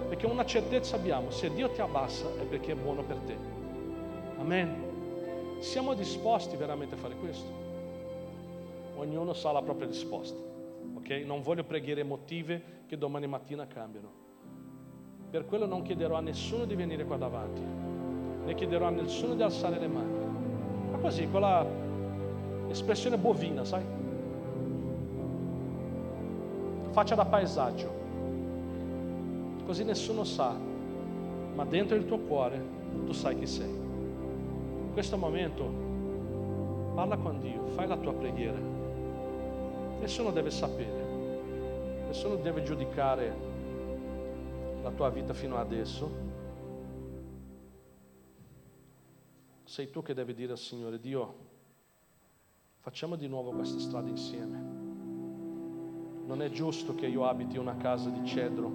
[0.08, 3.36] perché una certezza abbiamo, se Dio ti abbassa è perché è buono per te.
[4.38, 5.56] Amen.
[5.60, 7.50] Siamo disposti veramente a fare questo?
[8.96, 10.38] Ognuno sa la propria risposta.
[10.96, 11.10] Ok?
[11.24, 14.24] Non voglio preghiere emotive che domani mattina cambiano.
[15.30, 17.62] Per quello non chiederò a nessuno di venire qua davanti,
[18.44, 20.90] né chiederò a nessuno di alzare le mani.
[20.90, 21.84] Ma così, con la
[22.68, 23.84] espressione bovina, sai?
[26.90, 27.90] Faccia da paesaggio,
[29.66, 30.55] così nessuno sa,
[31.55, 32.62] ma dentro il tuo cuore
[33.05, 33.68] tu sai chi sei.
[33.68, 35.84] In questo momento
[36.94, 38.59] parla con Dio, fai la tua preghiera.
[40.01, 41.05] Nessuno deve sapere,
[42.06, 43.34] nessuno deve giudicare
[44.82, 46.10] la tua vita fino adesso.
[49.64, 51.34] Sei tu che devi dire al Signore, Dio,
[52.86, 54.62] Facciamo di nuovo questa strada insieme.
[56.24, 58.70] Non è giusto che io abiti una casa di cedro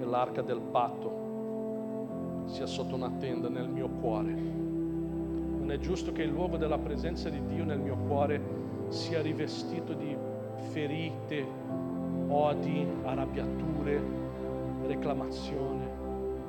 [0.00, 4.32] e l'arca del patto sia sotto una tenda nel mio cuore.
[4.32, 8.42] Non è giusto che il luogo della presenza di Dio nel mio cuore
[8.88, 10.16] sia rivestito di
[10.72, 11.46] ferite,
[12.26, 14.02] odi, arrabbiature,
[14.84, 15.84] reclamazione.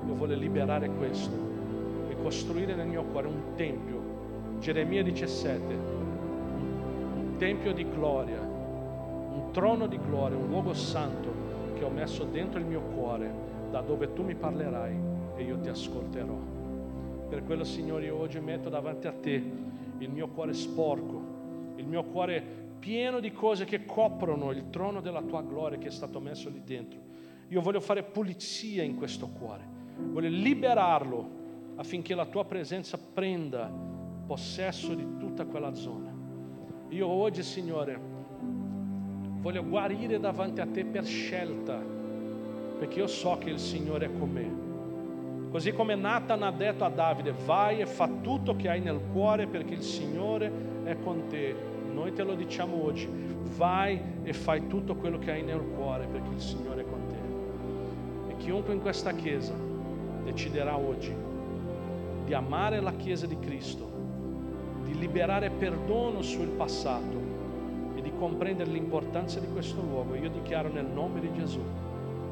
[0.07, 1.37] Io voglio liberare questo
[2.09, 4.57] e costruire nel mio cuore un tempio.
[4.57, 5.96] Geremia 17
[7.37, 11.45] tempio di gloria, un trono di gloria, un luogo santo
[11.75, 13.31] che ho messo dentro il mio cuore,
[13.69, 14.95] da dove tu mi parlerai
[15.35, 16.37] e io ti ascolterò.
[17.29, 19.43] Per quello, Signore, io oggi metto davanti a te
[19.99, 21.21] il mio cuore sporco,
[21.75, 22.43] il mio cuore
[22.79, 26.61] pieno di cose che coprono il trono della tua gloria che è stato messo lì
[26.63, 26.99] dentro.
[27.49, 29.65] Io voglio fare pulizia in questo cuore,
[29.97, 31.29] voglio liberarlo
[31.75, 33.71] affinché la tua presenza prenda
[34.25, 36.06] possesso di tutta quella zona.
[36.89, 37.99] Io oggi, Signore,
[39.41, 41.81] voglio guarire davanti a te per scelta,
[42.79, 44.65] perché io so che il Signore è con me.
[45.49, 49.47] Così come Nathan ha detto a Davide, vai e fa tutto che hai nel cuore
[49.47, 50.51] perché il Signore
[50.83, 51.55] è con te.
[51.93, 53.07] Noi te lo diciamo oggi,
[53.55, 58.33] vai e fai tutto quello che hai nel cuore perché il Signore è con te.
[58.33, 59.53] E chiunque in questa chiesa
[60.23, 61.13] deciderà oggi
[62.25, 63.89] di amare la Chiesa di Cristo,
[64.87, 67.19] di liberare perdono sul passato
[67.95, 71.59] e di comprendere l'importanza di questo luogo, io dichiaro nel nome di Gesù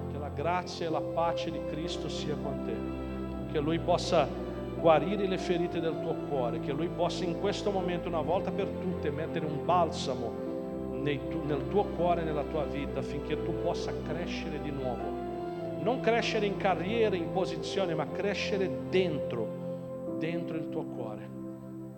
[0.10, 4.26] che la grazia e la pace di Cristo sia con te, che Lui possa
[4.80, 8.68] guarire le ferite del tuo cuore, che Lui possa in questo momento una volta per
[8.68, 10.44] tutte mettere un balsamo
[11.02, 15.23] nel tuo cuore e nella tua vita affinché tu possa crescere di nuovo.
[15.82, 21.35] Non crescere in carriera, in posizione, ma crescere dentro, dentro il tuo cuore.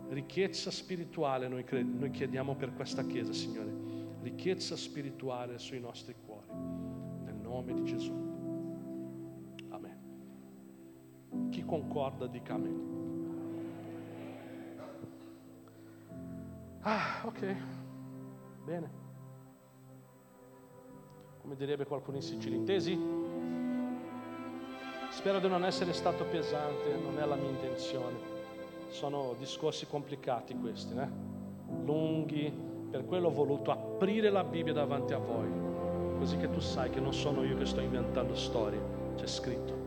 [0.10, 3.72] Ricchezza spirituale noi, noi chiediamo per questa Chiesa, Signore.
[4.22, 6.48] Ricchezza spirituale sui nostri cuori.
[7.26, 8.14] Nel nome di Gesù.
[9.70, 11.50] Amen.
[11.50, 12.96] Chi concorda dica amen.
[16.82, 17.56] Ah, ok.
[18.64, 19.06] Bene.
[21.42, 22.98] Come direbbe qualcuno in Sicilia, intesi?
[25.10, 28.37] Spero di non essere stato pesante, non è la mia intenzione.
[28.88, 31.28] Sono discorsi complicati questi, né?
[31.84, 32.52] lunghi,
[32.90, 35.48] per quello ho voluto aprire la Bibbia davanti a voi,
[36.18, 38.80] così che tu sai che non sono io che sto inventando storie,
[39.16, 39.86] c'è scritto.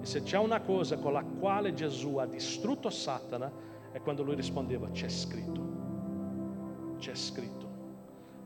[0.00, 3.50] E se c'è una cosa con la quale Gesù ha distrutto Satana,
[3.92, 5.60] è quando lui rispondeva, c'è scritto,
[6.98, 7.64] c'è scritto.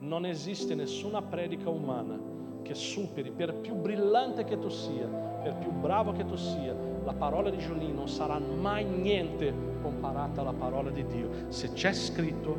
[0.00, 2.18] Non esiste nessuna predica umana
[2.62, 6.74] che superi, per più brillante che tu sia, per più bravo che tu sia,
[7.04, 11.28] la parola di Giulino non sarà mai niente comparata alla parola di Dio.
[11.48, 12.58] Se c'è scritto,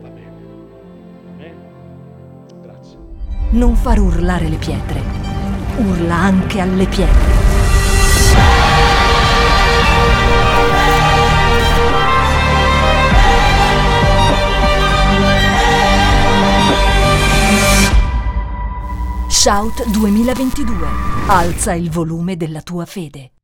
[0.00, 0.32] va bene.
[1.32, 1.54] Amen.
[2.62, 2.98] Grazie.
[3.50, 5.00] Non far urlare le pietre,
[5.78, 7.44] urla anche alle pietre.
[19.28, 20.86] Shout 2022.
[21.28, 23.35] Alza il volume della tua fede.